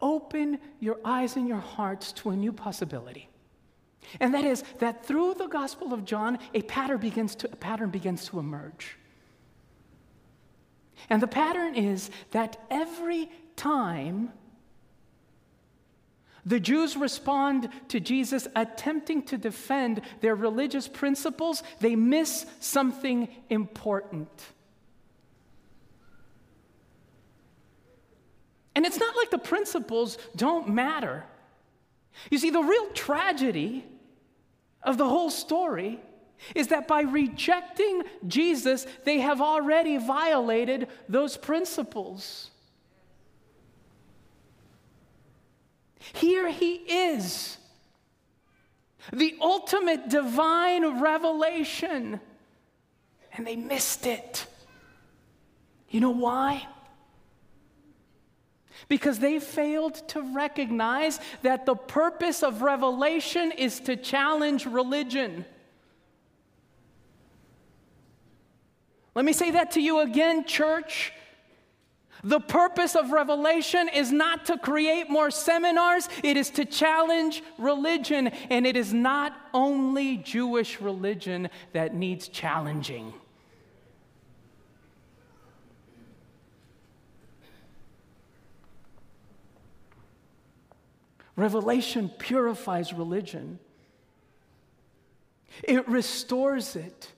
open 0.00 0.58
your 0.80 0.98
eyes 1.04 1.36
and 1.36 1.46
your 1.46 1.60
hearts 1.60 2.10
to 2.12 2.30
a 2.30 2.36
new 2.36 2.52
possibility. 2.52 3.28
And 4.18 4.34
that 4.34 4.44
is 4.44 4.64
that 4.80 5.06
through 5.06 5.34
the 5.34 5.46
Gospel 5.46 5.94
of 5.94 6.04
John, 6.04 6.40
a 6.52 6.62
pattern 6.62 6.98
begins 6.98 7.36
to, 7.36 7.52
a 7.52 7.56
pattern 7.56 7.90
begins 7.90 8.26
to 8.28 8.40
emerge. 8.40 8.98
And 11.08 11.22
the 11.22 11.28
pattern 11.28 11.76
is 11.76 12.10
that 12.32 12.56
every 12.70 13.30
time 13.54 14.32
the 16.46 16.60
Jews 16.60 16.96
respond 16.96 17.68
to 17.88 18.00
Jesus 18.00 18.46
attempting 18.54 19.22
to 19.24 19.38
defend 19.38 20.02
their 20.20 20.34
religious 20.34 20.88
principles, 20.88 21.62
they 21.80 21.96
miss 21.96 22.46
something 22.60 23.28
important. 23.48 24.28
And 28.74 28.84
it's 28.84 28.98
not 28.98 29.16
like 29.16 29.30
the 29.30 29.38
principles 29.38 30.18
don't 30.36 30.68
matter. 30.68 31.24
You 32.30 32.38
see, 32.38 32.50
the 32.50 32.62
real 32.62 32.90
tragedy 32.90 33.84
of 34.82 34.98
the 34.98 35.08
whole 35.08 35.30
story 35.30 36.00
is 36.54 36.68
that 36.68 36.86
by 36.86 37.02
rejecting 37.02 38.02
Jesus, 38.26 38.86
they 39.04 39.20
have 39.20 39.40
already 39.40 39.96
violated 39.96 40.88
those 41.08 41.36
principles. 41.36 42.50
Here 46.14 46.48
he 46.48 46.74
is, 46.74 47.58
the 49.12 49.36
ultimate 49.40 50.08
divine 50.08 51.00
revelation, 51.00 52.20
and 53.32 53.46
they 53.46 53.56
missed 53.56 54.06
it. 54.06 54.46
You 55.90 56.00
know 56.00 56.10
why? 56.10 56.66
because 58.88 59.18
they 59.18 59.38
failed 59.38 59.94
to 60.08 60.20
recognize 60.20 61.20
that 61.42 61.66
the 61.66 61.74
purpose 61.74 62.42
of 62.42 62.62
revelation 62.62 63.52
is 63.52 63.80
to 63.80 63.96
challenge 63.96 64.66
religion. 64.66 65.44
Let 69.14 69.24
me 69.24 69.32
say 69.32 69.52
that 69.52 69.72
to 69.72 69.80
you 69.80 70.00
again, 70.00 70.44
church. 70.44 71.12
The 72.24 72.40
purpose 72.40 72.96
of 72.96 73.12
revelation 73.12 73.90
is 73.90 74.10
not 74.10 74.46
to 74.46 74.56
create 74.56 75.10
more 75.10 75.30
seminars, 75.30 76.08
it 76.22 76.38
is 76.38 76.48
to 76.50 76.64
challenge 76.64 77.42
religion. 77.58 78.28
And 78.48 78.66
it 78.66 78.76
is 78.76 78.94
not 78.94 79.36
only 79.52 80.16
Jewish 80.16 80.80
religion 80.80 81.50
that 81.74 81.94
needs 81.94 82.28
challenging. 82.28 83.12
Revelation 91.36 92.08
purifies 92.08 92.92
religion, 92.92 93.58
it 95.64 95.86
restores 95.88 96.76
it 96.76 97.12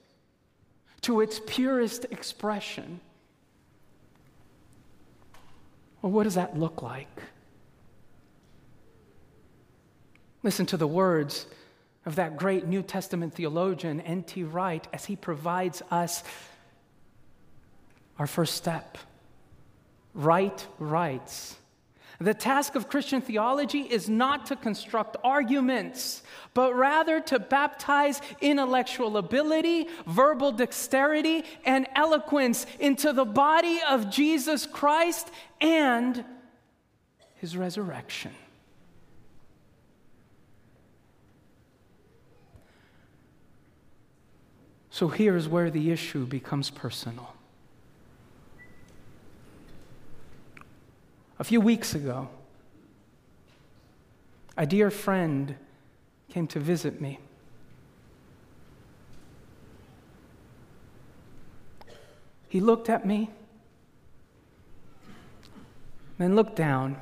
to 1.01 1.21
its 1.21 1.39
purest 1.45 2.05
expression. 2.11 2.99
Well, 6.01 6.11
what 6.11 6.23
does 6.23 6.35
that 6.35 6.57
look 6.57 6.81
like? 6.81 7.07
Listen 10.43 10.65
to 10.67 10.77
the 10.77 10.87
words 10.87 11.47
of 12.05 12.15
that 12.15 12.37
great 12.37 12.65
New 12.65 12.81
Testament 12.81 13.33
theologian, 13.33 13.99
N.T. 14.01 14.43
Wright, 14.43 14.87
as 14.93 15.05
he 15.05 15.15
provides 15.15 15.81
us 15.91 16.23
our 18.17 18.27
first 18.27 18.55
step. 18.55 18.97
Wright 20.13 20.65
writes 20.79 21.57
the 22.19 22.33
task 22.33 22.73
of 22.75 22.89
Christian 22.89 23.21
theology 23.21 23.81
is 23.81 24.09
not 24.09 24.47
to 24.47 24.55
construct 24.55 25.17
arguments, 25.23 26.23
but 26.55 26.73
rather 26.75 27.19
to 27.21 27.37
baptize 27.37 28.21
intellectual 28.41 29.17
ability, 29.17 29.87
verbal 30.07 30.51
dexterity, 30.51 31.43
and 31.63 31.87
eloquence 31.95 32.65
into 32.79 33.13
the 33.13 33.25
body 33.25 33.79
of 33.87 34.09
Jesus 34.09 34.65
Christ 34.65 35.29
and 35.61 36.25
his 37.35 37.55
resurrection. 37.55 38.31
So 44.89 45.07
here's 45.07 45.47
where 45.47 45.69
the 45.69 45.91
issue 45.91 46.25
becomes 46.25 46.71
personal. 46.71 47.36
A 51.39 51.43
few 51.43 51.61
weeks 51.61 51.93
ago, 51.93 52.29
a 54.57 54.65
dear 54.65 54.89
friend 54.89 55.55
came 56.29 56.47
to 56.47 56.59
visit 56.59 56.99
me. 56.99 57.19
He 62.49 62.59
looked 62.59 62.89
at 62.89 63.05
me, 63.05 63.29
then 66.17 66.35
looked 66.35 66.55
down 66.55 66.97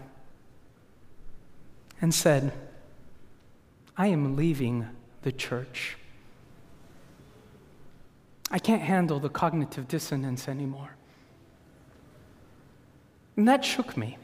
and 2.01 2.13
said, 2.13 2.51
I 3.95 4.07
am 4.07 4.35
leaving 4.35 4.87
the 5.21 5.31
church. 5.31 5.97
I 8.51 8.59
can't 8.59 8.81
handle 8.81 9.19
the 9.19 9.29
cognitive 9.29 9.87
dissonance 9.87 10.49
anymore. 10.49 10.95
And 13.37 13.47
that 13.47 13.63
shook 13.63 13.95
me. 13.95 14.17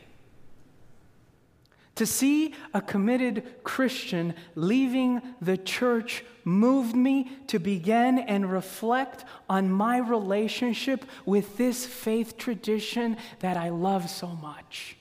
To 2.02 2.08
see 2.08 2.56
a 2.74 2.82
committed 2.82 3.64
Christian 3.64 4.34
leaving 4.56 5.22
the 5.40 5.56
church 5.56 6.26
moved 6.44 6.96
me 6.96 7.30
to 7.46 7.60
begin 7.60 8.18
and 8.18 8.52
reflect 8.52 9.24
on 9.48 9.70
my 9.70 10.00
relationship 10.00 11.06
with 11.28 11.58
this 11.58 11.86
faith 11.86 12.40
tradition 12.40 13.18
that 13.42 13.56
I 13.56 13.70
love 13.70 14.10
so 14.10 14.30
much. 14.30 14.98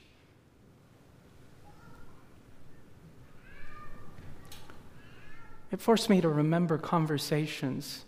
It 5.71 5.81
forced 5.81 6.07
me 6.07 6.21
to 6.21 6.29
remember 6.29 6.77
conversations. 6.77 8.05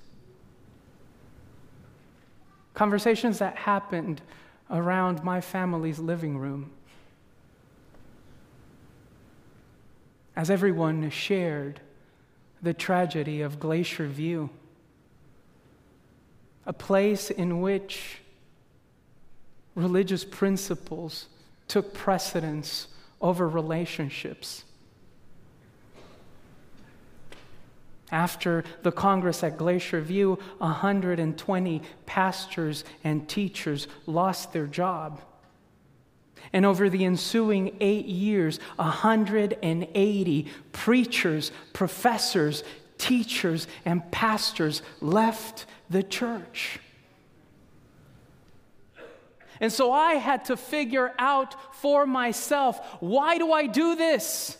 Conversations 2.75 3.39
that 3.39 3.55
happened 3.55 4.21
around 4.69 5.23
my 5.23 5.41
family's 5.41 5.97
living 5.97 6.37
room. 6.37 6.69
As 10.35 10.49
everyone 10.49 11.09
shared 11.09 11.79
the 12.61 12.73
tragedy 12.73 13.41
of 13.41 13.59
Glacier 13.59 14.07
View, 14.07 14.49
a 16.65 16.73
place 16.73 17.29
in 17.29 17.61
which 17.61 18.19
religious 19.75 20.23
principles 20.23 21.27
took 21.67 21.93
precedence 21.93 22.87
over 23.21 23.47
relationships. 23.47 24.63
After 28.11 28.63
the 28.83 28.91
Congress 28.91 29.43
at 29.43 29.57
Glacier 29.57 30.01
View, 30.01 30.37
120 30.59 31.81
pastors 32.05 32.83
and 33.03 33.27
teachers 33.27 33.87
lost 34.05 34.53
their 34.53 34.67
job. 34.67 35.21
And 36.53 36.65
over 36.65 36.89
the 36.89 37.03
ensuing 37.03 37.75
eight 37.81 38.05
years, 38.05 38.59
180 38.75 40.47
preachers, 40.71 41.51
professors, 41.73 42.63
teachers, 42.99 43.67
and 43.83 44.09
pastors 44.11 44.83
left 45.01 45.65
the 45.89 46.03
church. 46.03 46.79
And 49.59 49.71
so 49.71 49.91
I 49.91 50.13
had 50.15 50.45
to 50.45 50.57
figure 50.57 51.13
out 51.17 51.75
for 51.75 52.05
myself 52.05 52.79
why 52.99 53.37
do 53.37 53.51
I 53.51 53.67
do 53.67 53.95
this? 53.95 54.57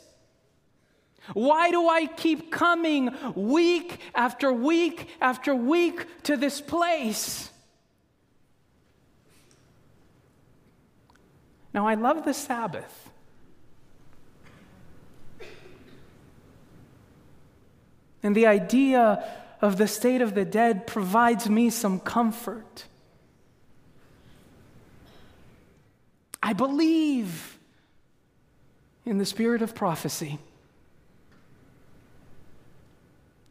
Why 1.34 1.72
do 1.72 1.88
I 1.88 2.08
keep 2.08 2.52
coming 2.52 3.16
week 3.36 4.00
after 4.14 4.52
week 4.52 5.10
after 5.22 5.56
week 5.56 6.24
to 6.24 6.36
this 6.36 6.60
place? 6.60 7.50
Now, 11.74 11.88
I 11.88 11.96
love 11.96 12.24
the 12.24 12.34
Sabbath. 12.34 13.10
And 18.22 18.36
the 18.36 18.48
idea 18.48 19.24
of 19.62 19.78
the 19.78 19.88
state 19.88 20.22
of 20.22 20.36
the 20.36 20.46
dead 20.46 20.88
provides 20.88 21.50
me 21.50 21.70
some 21.70 22.00
comfort. 22.00 22.86
I 26.42 26.54
believe 26.54 27.58
in 29.06 29.18
the 29.18 29.26
spirit 29.26 29.62
of 29.62 29.74
prophecy. 29.74 30.40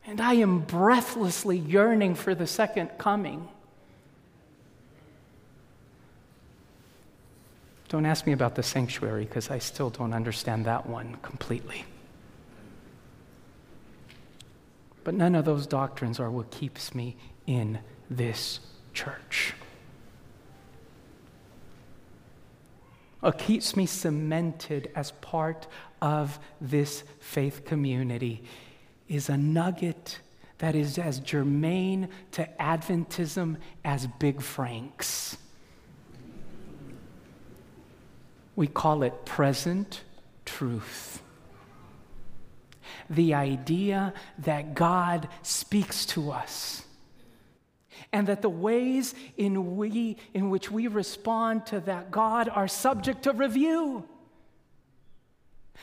And 0.06 0.20
I 0.20 0.34
am 0.34 0.60
breathlessly 0.60 1.58
yearning 1.58 2.14
for 2.14 2.34
the 2.34 2.46
second 2.46 2.90
coming. 2.98 3.48
Don't 7.92 8.06
ask 8.06 8.26
me 8.26 8.32
about 8.32 8.54
the 8.54 8.62
sanctuary 8.62 9.26
because 9.26 9.50
I 9.50 9.58
still 9.58 9.90
don't 9.90 10.14
understand 10.14 10.64
that 10.64 10.86
one 10.86 11.18
completely. 11.20 11.84
But 15.04 15.12
none 15.12 15.34
of 15.34 15.44
those 15.44 15.66
doctrines 15.66 16.18
are 16.18 16.30
what 16.30 16.50
keeps 16.50 16.94
me 16.94 17.16
in 17.46 17.80
this 18.08 18.60
church. 18.94 19.52
What 23.20 23.36
keeps 23.36 23.76
me 23.76 23.84
cemented 23.84 24.90
as 24.96 25.10
part 25.10 25.66
of 26.00 26.38
this 26.62 27.04
faith 27.20 27.66
community 27.66 28.42
is 29.06 29.28
a 29.28 29.36
nugget 29.36 30.18
that 30.58 30.74
is 30.74 30.96
as 30.96 31.20
germane 31.20 32.08
to 32.30 32.48
Adventism 32.58 33.58
as 33.84 34.06
Big 34.06 34.40
Frank's. 34.40 35.36
We 38.54 38.66
call 38.66 39.02
it 39.02 39.24
present 39.24 40.02
truth. 40.44 41.22
The 43.08 43.34
idea 43.34 44.14
that 44.38 44.74
God 44.74 45.28
speaks 45.42 46.06
to 46.06 46.30
us 46.30 46.84
and 48.12 48.26
that 48.26 48.42
the 48.42 48.50
ways 48.50 49.14
in, 49.36 49.76
we, 49.76 50.16
in 50.34 50.50
which 50.50 50.70
we 50.70 50.86
respond 50.86 51.66
to 51.66 51.80
that 51.80 52.10
God 52.10 52.48
are 52.48 52.68
subject 52.68 53.22
to 53.24 53.32
review. 53.32 54.04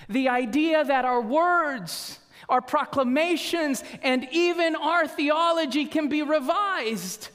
The 0.08 0.30
idea 0.30 0.84
that 0.84 1.06
our 1.06 1.22
words 1.22 2.20
our 2.50 2.62
proclamations, 2.62 3.84
and 4.02 4.28
even 4.32 4.76
our 4.76 5.08
theology 5.08 5.86
can 5.86 6.10
be 6.10 6.24
revised. 6.24 7.30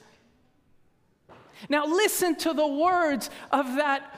Now, 1.68 1.86
listen 1.86 2.36
to 2.36 2.52
the 2.52 2.66
words 2.66 3.30
of 3.52 3.76
that 3.76 4.13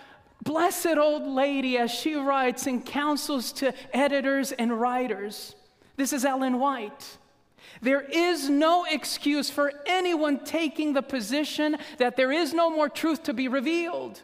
blessed 0.46 0.96
old 0.96 1.26
lady 1.26 1.76
as 1.76 1.90
she 1.90 2.14
writes 2.14 2.66
and 2.66 2.86
counsels 2.86 3.52
to 3.52 3.74
editors 3.92 4.52
and 4.52 4.80
writers. 4.80 5.54
This 5.96 6.14
is 6.14 6.24
Ellen 6.24 6.58
White. 6.58 7.18
There 7.82 8.00
is 8.00 8.48
no 8.48 8.86
excuse 8.90 9.50
for 9.50 9.72
anyone 9.84 10.44
taking 10.44 10.94
the 10.94 11.02
position 11.02 11.76
that 11.98 12.16
there 12.16 12.32
is 12.32 12.54
no 12.54 12.70
more 12.70 12.88
truth 12.88 13.24
to 13.24 13.34
be 13.34 13.48
revealed 13.48 14.22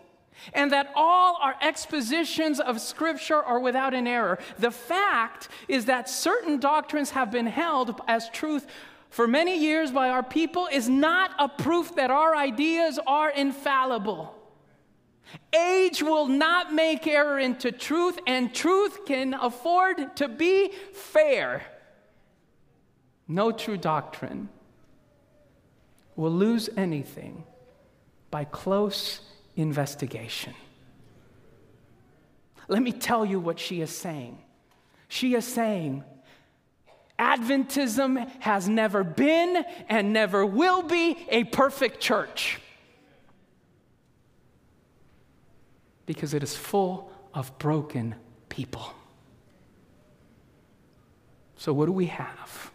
and 0.54 0.72
that 0.72 0.90
all 0.94 1.38
our 1.40 1.54
expositions 1.61 2.58
of 2.61 2.80
Scripture 2.80 3.42
are 3.42 3.61
without 3.61 3.92
an 3.92 4.06
error. 4.06 4.38
The 4.58 4.70
fact 4.70 5.48
is 5.68 5.85
that 5.85 6.08
certain 6.08 6.58
doctrines 6.58 7.11
have 7.11 7.30
been 7.30 7.46
held 7.46 8.00
as 8.08 8.30
truth 8.30 8.66
for 9.11 9.28
many 9.28 9.58
years 9.58 9.90
by 9.90 10.08
our 10.08 10.22
people 10.22 10.68
is 10.72 10.88
not 10.88 11.32
a 11.38 11.46
proof 11.46 11.94
that 11.96 12.11
our 12.11 12.35
ideas 12.35 12.98
are 13.06 13.28
infallible. 13.28 14.41
Age 15.52 16.02
will 16.02 16.26
not 16.26 16.72
make 16.72 17.06
error 17.06 17.38
into 17.38 17.72
truth, 17.72 18.18
and 18.26 18.54
truth 18.54 19.04
can 19.06 19.35
afford 19.35 20.16
to 20.16 20.28
be 20.28 20.72
fair. 20.92 21.62
No 23.28 23.52
true 23.52 23.76
doctrine 23.76 24.48
will 26.16 26.32
lose 26.32 26.68
anything 26.76 27.44
by 28.30 28.44
close 28.44 29.20
investigation. 29.56 30.54
Let 32.68 32.82
me 32.82 32.92
tell 32.92 33.24
you 33.24 33.38
what 33.40 33.58
she 33.58 33.80
is 33.80 33.90
saying. 33.90 34.38
She 35.08 35.35
is 35.35 35.44
saying, 35.44 36.04
Adventism 37.18 38.28
has 38.40 38.68
never 38.68 39.04
been 39.04 39.64
and 39.88 40.12
never 40.12 40.44
will 40.44 40.82
be 40.82 41.18
a 41.28 41.44
perfect 41.44 42.00
church 42.00 42.62
because 46.12 46.35
it 46.35 46.42
is 46.42 46.55
full 46.55 47.11
of 47.33 47.57
broken 47.59 48.14
people. 48.51 48.92
So, 51.57 51.72
what 51.72 51.87
do 51.87 51.92
we 51.92 52.07
have? 52.07 52.70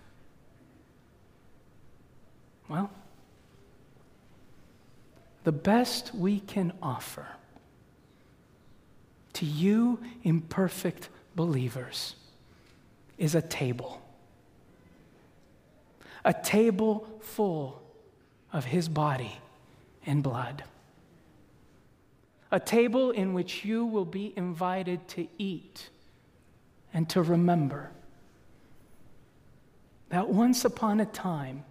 Well, 2.67 2.89
the 5.43 5.51
best 5.51 6.15
we 6.15 6.39
can 6.39 6.73
offer 6.81 7.27
to 9.33 9.45
you, 9.45 9.99
imperfect 10.23 11.09
believers, 11.35 12.15
is 13.19 13.35
a 13.35 13.41
table. 13.41 14.01
A 16.25 16.33
table 16.33 17.07
full 17.21 17.83
of 18.51 18.65
his 18.65 18.89
body 18.89 19.37
and 20.07 20.23
blood. 20.23 20.63
A 22.51 22.59
table 22.59 23.11
in 23.11 23.33
which 23.33 23.65
you 23.65 23.85
will 23.85 24.05
be 24.05 24.33
invited 24.37 25.07
to 25.09 25.27
eat 25.37 25.89
and 26.93 27.09
to 27.09 27.21
remember 27.21 27.91
that 30.09 30.29
once 30.29 30.63
upon 30.63 30.99
a 31.01 31.05
time, 31.05 31.65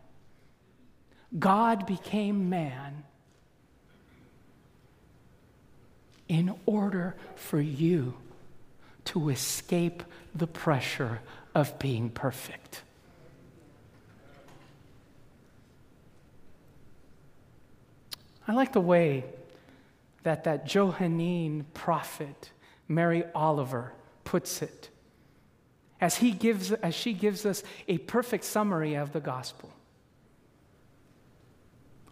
God 1.39 1.87
became 1.87 2.51
man 2.51 3.05
in 6.29 6.55
order 6.67 7.17
for 7.37 7.61
you 7.61 8.15
to 9.07 9.31
escape 9.31 10.03
the 10.35 10.47
pressure 10.47 11.21
of 11.55 11.79
being 11.79 12.11
perfect. 12.11 12.83
I 18.47 18.53
like 18.53 18.73
the 18.73 18.81
way 18.81 19.25
that 20.27 20.43
that 20.43 20.67
Johannine 20.67 21.65
prophet, 21.73 22.51
Mary 22.89 23.23
Oliver, 23.33 23.93
puts 24.25 24.61
it 24.61 24.91
as, 26.01 26.17
he 26.17 26.33
gives, 26.33 26.73
as 26.73 26.97
she 26.97 27.13
gives 27.13 27.47
us 27.47 27.63
a 27.87 27.99
perfect 27.99 28.43
summary 28.43 28.95
of 28.95 29.13
the 29.13 29.21
gospel. 29.21 29.71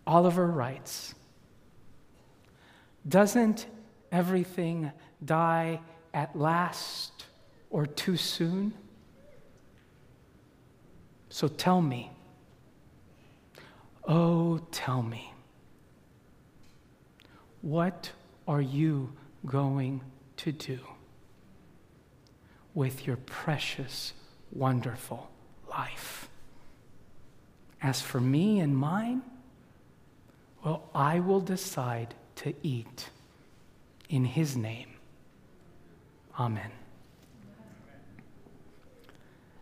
Oliver 0.06 0.46
writes 0.46 1.16
Doesn't 3.08 3.66
everything 4.12 4.92
die 5.24 5.80
at 6.14 6.38
last 6.38 7.24
or 7.68 7.84
too 7.84 8.16
soon? 8.16 8.74
So 11.30 11.48
tell 11.48 11.82
me, 11.82 12.12
oh, 14.06 14.58
tell 14.70 15.02
me, 15.02 15.33
what 17.64 18.12
are 18.46 18.60
you 18.60 19.10
going 19.46 20.02
to 20.36 20.52
do 20.52 20.78
with 22.74 23.06
your 23.06 23.16
precious, 23.16 24.12
wonderful 24.52 25.30
life? 25.70 26.28
As 27.80 28.02
for 28.02 28.20
me 28.20 28.60
and 28.60 28.76
mine, 28.76 29.22
well, 30.62 30.90
I 30.94 31.20
will 31.20 31.40
decide 31.40 32.14
to 32.36 32.52
eat 32.62 33.08
in 34.10 34.26
His 34.26 34.58
name. 34.58 34.90
Amen. 36.38 36.70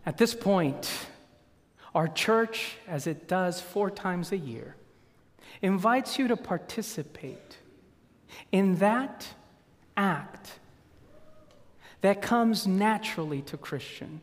At 0.05 0.17
this 0.17 0.33
point, 0.33 0.91
our 1.95 2.09
church, 2.09 2.75
as 2.85 3.07
it 3.07 3.29
does 3.29 3.61
four 3.61 3.89
times 3.89 4.33
a 4.33 4.37
year, 4.37 4.75
invites 5.61 6.19
you 6.19 6.27
to 6.27 6.35
participate 6.35 7.59
in 8.51 8.75
that 8.77 9.27
act 9.97 10.59
that 12.01 12.21
comes 12.21 12.67
naturally 12.67 13.41
to 13.43 13.57
Christian 13.57 14.21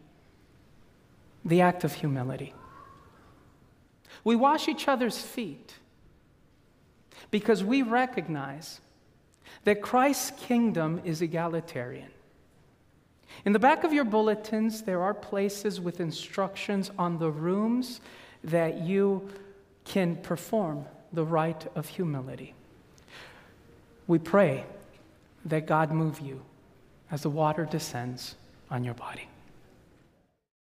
the 1.45 1.61
act 1.63 1.85
of 1.85 1.95
humility. 1.95 2.53
We 4.25 4.37
wash 4.37 4.69
each 4.69 4.87
other's 4.87 5.19
feet 5.19 5.75
because 7.31 7.65
we 7.65 7.83
recognize 7.83 8.81
that 9.65 9.81
Christ's 9.81 10.33
kingdom 10.43 11.01
is 11.05 11.23
egalitarian. 11.23 12.11
In 13.45 13.53
the 13.53 13.59
back 13.59 13.85
of 13.85 13.93
your 13.93 14.05
bulletins, 14.05 14.83
there 14.83 15.01
are 15.01 15.15
places 15.15 15.81
with 15.81 16.01
instructions 16.01 16.91
on 16.99 17.19
the 17.19 17.31
rooms 17.31 18.01
that 18.45 18.83
you 18.83 19.29
can 19.85 20.17
perform 20.17 20.85
the 21.13 21.25
rite 21.25 21.67
of 21.75 21.89
humility. 21.89 22.55
We 24.11 24.19
pray 24.19 24.65
that 25.45 25.69
God 25.69 25.93
move 25.93 26.19
you 26.19 26.43
as 27.13 27.23
the 27.23 27.31
water 27.31 27.65
descends 27.65 28.35
on 28.69 28.83
your 28.83 28.95
body. 28.95 29.29